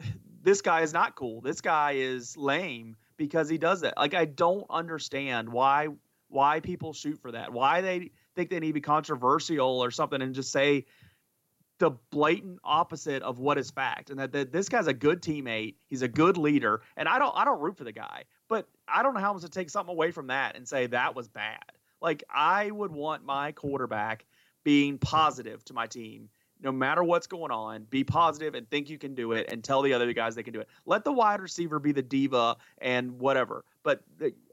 [0.42, 1.40] this guy is not cool.
[1.40, 3.96] This guy is lame because he does that.
[3.96, 5.88] Like I don't understand why
[6.28, 7.52] why people shoot for that.
[7.52, 10.84] Why they think they need to be controversial or something and just say
[11.78, 15.74] the blatant opposite of what is fact and that, that this guy's a good teammate
[15.88, 19.02] he's a good leader and i don't i don't root for the guy but i
[19.02, 21.28] don't know how i'm supposed to take something away from that and say that was
[21.28, 21.64] bad
[22.00, 24.24] like i would want my quarterback
[24.64, 26.28] being positive to my team
[26.62, 29.82] no matter what's going on, be positive and think you can do it and tell
[29.82, 30.68] the other guys they can do it.
[30.86, 33.64] Let the wide receiver be the diva and whatever.
[33.82, 34.02] But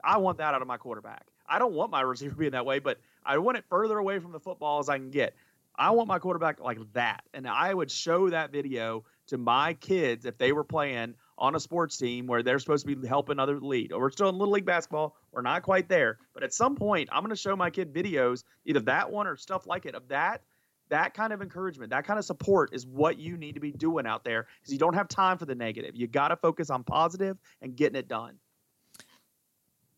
[0.04, 1.26] I want that out of my quarterback.
[1.48, 4.32] I don't want my receiver being that way, but I want it further away from
[4.32, 5.36] the football as I can get.
[5.76, 7.24] I want my quarterback like that.
[7.34, 11.60] And I would show that video to my kids if they were playing on a
[11.60, 13.92] sports team where they're supposed to be helping other lead.
[13.92, 15.16] Or we're still in little league basketball.
[15.32, 16.20] We're not quite there.
[16.34, 19.36] But at some point, I'm going to show my kid videos, either that one or
[19.36, 20.42] stuff like it, of that.
[20.90, 24.06] That kind of encouragement, that kind of support is what you need to be doing
[24.06, 25.96] out there because you don't have time for the negative.
[25.96, 28.36] You got to focus on positive and getting it done.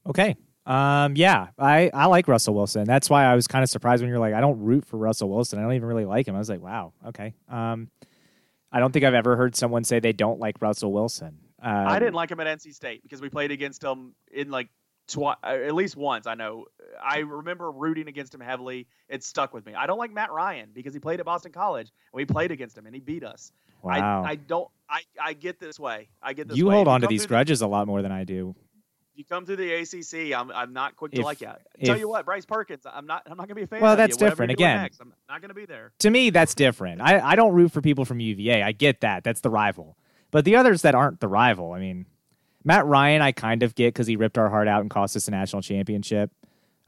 [0.07, 0.35] Okay.
[0.65, 2.85] Um, yeah, I, I like Russell Wilson.
[2.85, 5.29] That's why I was kind of surprised when you're like, I don't root for Russell
[5.29, 5.59] Wilson.
[5.59, 6.35] I don't even really like him.
[6.35, 7.33] I was like, wow, okay.
[7.49, 7.89] Um,
[8.71, 11.37] I don't think I've ever heard someone say they don't like Russell Wilson.
[11.61, 14.69] Um, I didn't like him at NC State because we played against him in like
[15.07, 16.27] twi- uh, at least once.
[16.27, 16.65] I know.
[17.01, 18.87] I remember rooting against him heavily.
[19.07, 19.73] It stuck with me.
[19.73, 22.77] I don't like Matt Ryan because he played at Boston College and we played against
[22.77, 23.51] him and he beat us.
[23.81, 24.23] Wow.
[24.23, 24.67] I, I don't.
[24.89, 26.09] I, I get this way.
[26.21, 26.57] I get this.
[26.57, 26.75] You way.
[26.75, 28.55] hold on to these grudges a lot more than I do.
[29.15, 30.37] You come through the ACC.
[30.37, 31.47] I'm I'm not quick to If- like you.
[31.83, 32.85] Tell if- you what, Bryce Perkins.
[32.85, 33.23] I'm not.
[33.25, 33.81] I'm not gonna be a fan.
[33.81, 34.27] Well, of that's you.
[34.27, 34.51] Different.
[34.51, 34.77] Again.
[34.81, 35.93] next, I'm not gonna be there.
[35.99, 37.01] To me, that's different.
[37.01, 38.61] I, I don't root for people from UVA.
[38.61, 39.23] I get that.
[39.23, 39.97] That's the rival.
[40.31, 42.07] But the others that aren't the rival, I mean,
[42.65, 45.27] Matt Ryan, I kind of get because he ripped our heart out and cost us
[45.29, 46.31] a national championship.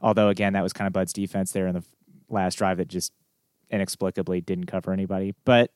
[0.02, 1.84] Although, again, that was kind of Bud's defense there in the
[2.28, 3.12] last drive that just
[3.70, 5.34] inexplicably didn't cover anybody.
[5.44, 5.70] But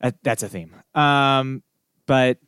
[0.00, 0.74] uh, that's a theme.
[0.94, 1.62] Um,
[2.06, 2.38] but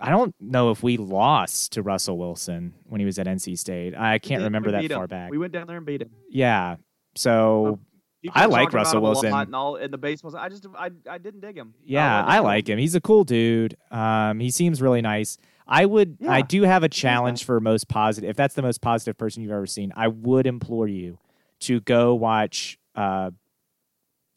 [0.00, 3.94] I don't know if we lost to Russell Wilson when he was at NC State.
[3.96, 4.96] I can't remember that beat him.
[4.98, 5.30] far back.
[5.30, 6.10] We went down there and beat him.
[6.30, 6.76] yeah.
[7.16, 7.80] So
[8.22, 9.32] You I like Russell him Wilson.
[9.34, 10.36] And all in the baseball.
[10.36, 11.74] I just I I didn't dig him.
[11.84, 12.78] Yeah, I like him.
[12.78, 13.76] He's a cool dude.
[13.90, 15.38] Um, he seems really nice.
[15.66, 16.18] I would.
[16.28, 18.28] I do have a challenge for most positive.
[18.30, 21.18] If that's the most positive person you've ever seen, I would implore you
[21.60, 23.30] to go watch uh,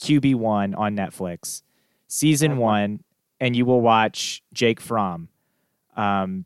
[0.01, 1.63] QB one on Netflix,
[2.07, 2.59] season Okay.
[2.59, 3.03] one,
[3.39, 5.29] and you will watch Jake Fromm.
[5.95, 6.45] Um,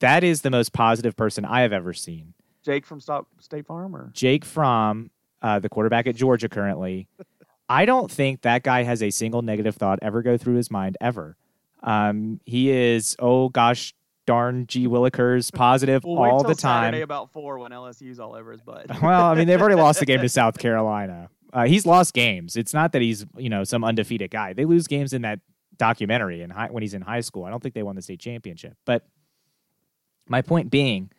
[0.00, 2.34] that is the most positive person I have ever seen.
[2.64, 5.10] Jake from Stop State Farm or Jake from
[5.42, 7.08] uh, the quarterback at Georgia currently,
[7.68, 10.96] I don't think that guy has a single negative thought ever go through his mind
[11.00, 11.36] ever.
[11.82, 13.94] Um, he is, oh gosh
[14.28, 16.84] darn G Willikers positive Well, all the time.
[16.84, 18.86] Saturday about four when LSU's all over his butt.
[19.02, 21.30] well, I mean, they've already lost the game to South Carolina.
[21.50, 22.54] Uh, he's lost games.
[22.54, 24.52] It's not that he's you know some undefeated guy.
[24.52, 25.40] They lose games in that
[25.78, 27.44] documentary high, when he's in high school.
[27.44, 28.76] I don't think they won the state championship.
[28.84, 29.06] But
[30.28, 31.10] my point being,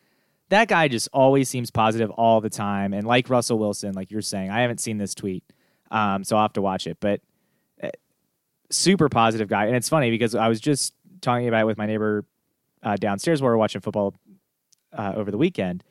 [0.50, 2.92] that guy just always seems positive all the time.
[2.92, 5.44] And like Russell Wilson, like you're saying, I haven't seen this tweet,
[5.90, 6.98] um, so I'll have to watch it.
[7.00, 7.20] But
[7.82, 7.90] uh,
[8.70, 9.66] super positive guy.
[9.66, 12.24] And it's funny because I was just talking about it with my neighbor
[12.82, 14.14] uh, downstairs while we are watching football
[14.92, 15.84] uh, over the weekend.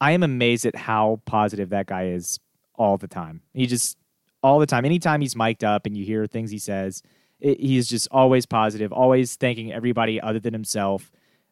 [0.00, 2.38] I am amazed at how positive that guy is
[2.74, 3.42] all the time.
[3.54, 3.96] He just
[4.42, 4.84] all the time.
[4.84, 7.02] Anytime he's mic'd up and you hear things he says,
[7.40, 11.10] it, he's just always positive, always thanking everybody other than himself,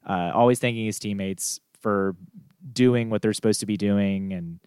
[0.08, 2.16] uh, always thanking his teammates for
[2.72, 4.60] doing what they're supposed to be doing and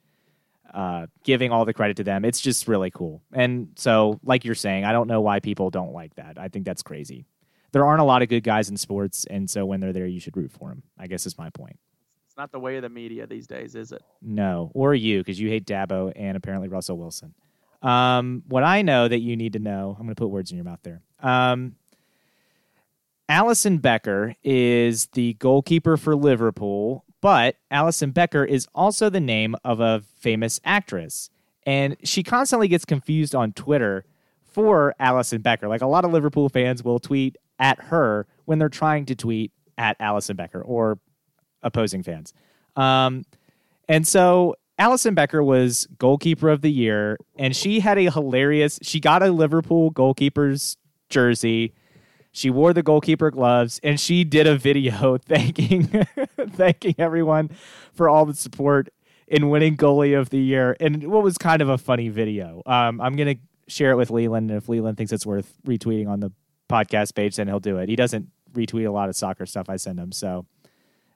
[0.74, 2.26] uh, giving all the credit to them.
[2.26, 3.24] It's just really cool.
[3.34, 6.38] And so, like you're saying, I don't know why people don't like that.
[6.38, 7.26] I think that's crazy.
[7.72, 10.20] There aren't a lot of good guys in sports, and so when they're there, you
[10.20, 10.84] should root for them.
[10.98, 11.78] I guess is my point.
[12.28, 14.02] It's not the way of the media these days, is it?
[14.22, 17.34] No, or you, because you hate Dabo and apparently Russell Wilson.
[17.82, 20.58] Um, what I know that you need to know, I'm going to put words in
[20.58, 21.02] your mouth there.
[21.20, 21.76] Um,
[23.30, 29.80] Alisson Becker is the goalkeeper for Liverpool, but Alison Becker is also the name of
[29.80, 31.30] a famous actress.
[31.66, 34.06] And she constantly gets confused on Twitter
[34.46, 35.68] for Alisson Becker.
[35.68, 39.52] Like a lot of Liverpool fans will tweet at her when they're trying to tweet
[39.78, 41.00] at Alisson Becker or
[41.62, 42.34] opposing fans.
[42.76, 43.26] Um,
[43.90, 48.80] and so Alisson Becker was goalkeeper of the year, and she had a hilarious.
[48.84, 50.78] She got a Liverpool goalkeeper's
[51.10, 51.74] jersey.
[52.32, 55.88] She wore the goalkeeper gloves, and she did a video thanking
[56.52, 57.50] thanking everyone
[57.94, 58.90] for all the support
[59.28, 60.78] in winning goalie of the year.
[60.80, 62.62] And what was kind of a funny video.
[62.68, 63.36] Um, I'm gonna
[63.68, 66.32] share it with Leland, and if Leland thinks it's worth retweeting on the
[66.70, 67.90] podcast page, then he'll do it.
[67.90, 70.46] He doesn't retweet a lot of soccer stuff I send him, so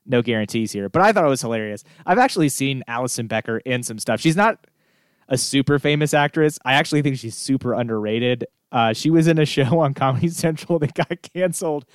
[0.05, 0.89] no guarantees here.
[0.89, 1.83] But I thought it was hilarious.
[2.05, 4.19] I've actually seen Alison Becker in some stuff.
[4.19, 4.65] She's not
[5.29, 6.59] a super famous actress.
[6.65, 8.45] I actually think she's super underrated.
[8.71, 11.85] Uh, she was in a show on Comedy Central that got canceled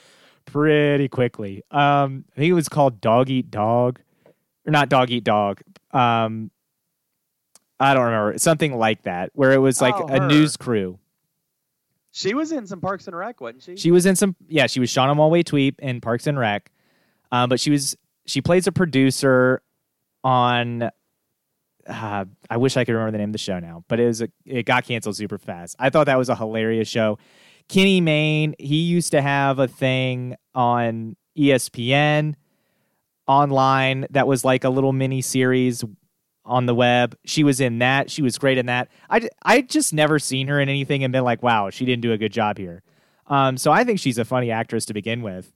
[0.44, 1.62] pretty quickly.
[1.70, 4.00] Um, I think it was called Dog Eat Dog,
[4.66, 5.60] or not Dog Eat Dog.
[5.90, 6.50] Um,
[7.78, 10.98] I don't remember something like that, where it was like Oh, a news crew.
[12.12, 13.76] She was in some Parks and Rec, wasn't she?
[13.76, 16.70] She was in some, yeah, she was Shauna Malwae-Tweep in Parks and Rec,
[17.32, 17.96] um, but she was
[18.26, 19.62] she plays a producer
[20.24, 20.90] on
[21.88, 24.22] uh, I wish I could remember the name of the show now, but it was
[24.22, 25.76] a, it got canceled super fast.
[25.78, 27.18] I thought that was a hilarious show.
[27.68, 32.34] Kenny Mayne, he used to have a thing on ESPN
[33.26, 35.84] online that was like a little mini series
[36.44, 37.16] on the web.
[37.24, 38.10] She was in that.
[38.10, 38.88] She was great in that.
[39.10, 42.12] I I just never seen her in anything and been like, wow, she didn't do
[42.12, 42.82] a good job here.
[43.26, 45.52] Um, so I think she's a funny actress to begin with,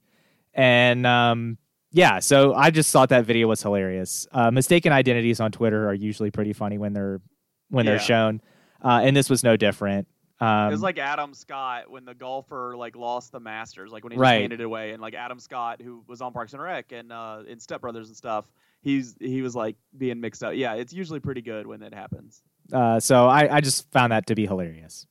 [0.53, 1.57] and um,
[1.91, 2.19] yeah.
[2.19, 4.27] So I just thought that video was hilarious.
[4.31, 7.21] Uh, mistaken identities on Twitter are usually pretty funny when they're
[7.69, 7.91] when Yeah.
[7.91, 8.41] they're shown,
[8.83, 10.07] uh, and this was no different.
[10.39, 14.11] Um, it was like Adam Scott when the golfer like lost the Masters, like when
[14.11, 14.41] he just Right.
[14.41, 17.43] handed it away, and like Adam Scott, who was on Parks and Rec and uh,
[17.47, 18.45] in Step Brothers and stuff,
[18.81, 20.53] he's he was like being mixed up.
[20.55, 22.41] Yeah, it's usually pretty good when it happens.
[22.73, 25.05] uh, so I, I just found that to be hilarious.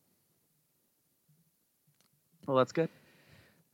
[2.46, 2.88] Well, that's good.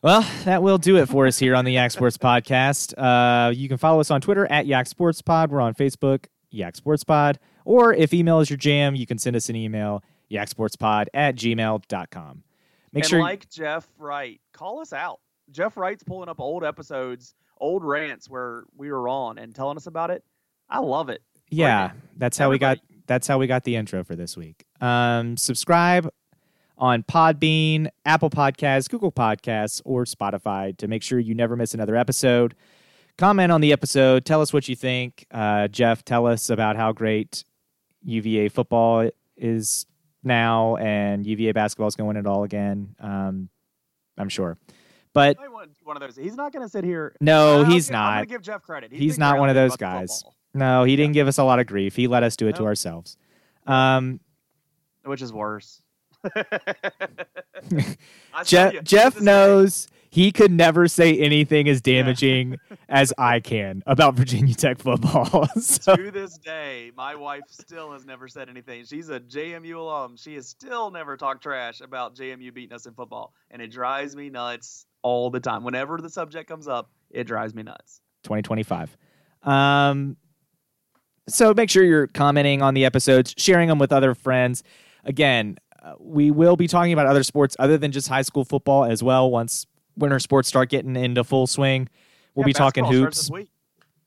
[0.07, 2.95] Well, that will do it for us here on the Yak Sports Podcast.
[2.97, 5.51] Uh, you can follow us on Twitter at Yak Sports Pod.
[5.51, 7.41] We're on Facebook, Yak Sports Pod.
[7.65, 12.45] Or if email is your jam, you can send us an email, yaksportspod at gmail.com.
[12.93, 15.19] Make and sure like Jeff Wright, call us out.
[15.51, 19.89] Jeff Wright's pulling up old episodes, old rants where we were on and telling us
[19.89, 20.23] about it.
[20.71, 21.21] I love it.
[21.51, 22.79] yeah that's how we got
[23.09, 26.09] that's how we got the intro for this week um subscribe
[26.79, 31.97] on podbean apple podcasts google podcasts or spotify to make sure you never miss another
[31.97, 32.55] episode.
[33.19, 34.27] Comment on the episode.
[34.27, 35.25] Tell us what you think.
[35.31, 37.45] Uh, jeff tell us about how great
[38.05, 39.87] uva football is
[40.23, 42.95] now and uva basketball is going it all again.
[43.01, 43.49] Um,
[44.19, 44.59] i'm sure.
[45.15, 45.39] But
[45.83, 46.15] one of those.
[46.15, 47.17] He's not going to sit here.
[47.23, 48.21] no I'll he's gi- I'm going not.
[48.21, 48.93] to give Jeff credit.
[48.93, 50.19] He's been not one of those guys.
[50.19, 51.97] football, no he didn't give us a lot of grief.
[51.97, 53.17] He let us do it to ourselves.
[53.67, 54.21] Um,
[55.05, 55.81] which is worse.
[58.45, 62.57] Jeff, you, Jeff knows he could never say anything as damaging
[62.89, 65.47] as I can about Virginia Tech football.
[65.61, 68.85] so, to this day, my wife still has never said anything.
[68.85, 70.17] She's a JMU alum.
[70.17, 74.17] She has still never talked trash about JMU beating us in football, and it drives
[74.17, 75.65] me nuts all the time.
[75.65, 78.01] Whenever the subject comes up, it drives me nuts.
[78.23, 78.97] 2025.
[79.43, 80.17] Um,
[81.29, 84.63] so make sure you're commenting on the episodes, sharing them with other friends.
[85.05, 85.59] Again,
[85.99, 89.31] we will be talking about other sports other than just high school football as well.
[89.31, 89.67] Once
[89.97, 91.89] winter sports start getting into full swing,
[92.35, 93.31] we'll Yeah, be talking hoops.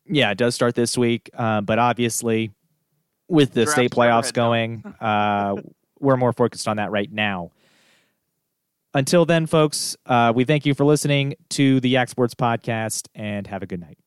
[0.06, 2.52] Yeah, it does start this week, uh, but obviously,
[3.28, 5.56] with the Draft's state playoffs going, uh,
[6.00, 7.52] we're more focused on that right now.
[8.96, 13.46] Until then, folks, uh, we thank you for listening to the Yak Sports Podcast and
[13.46, 14.00] have a good night.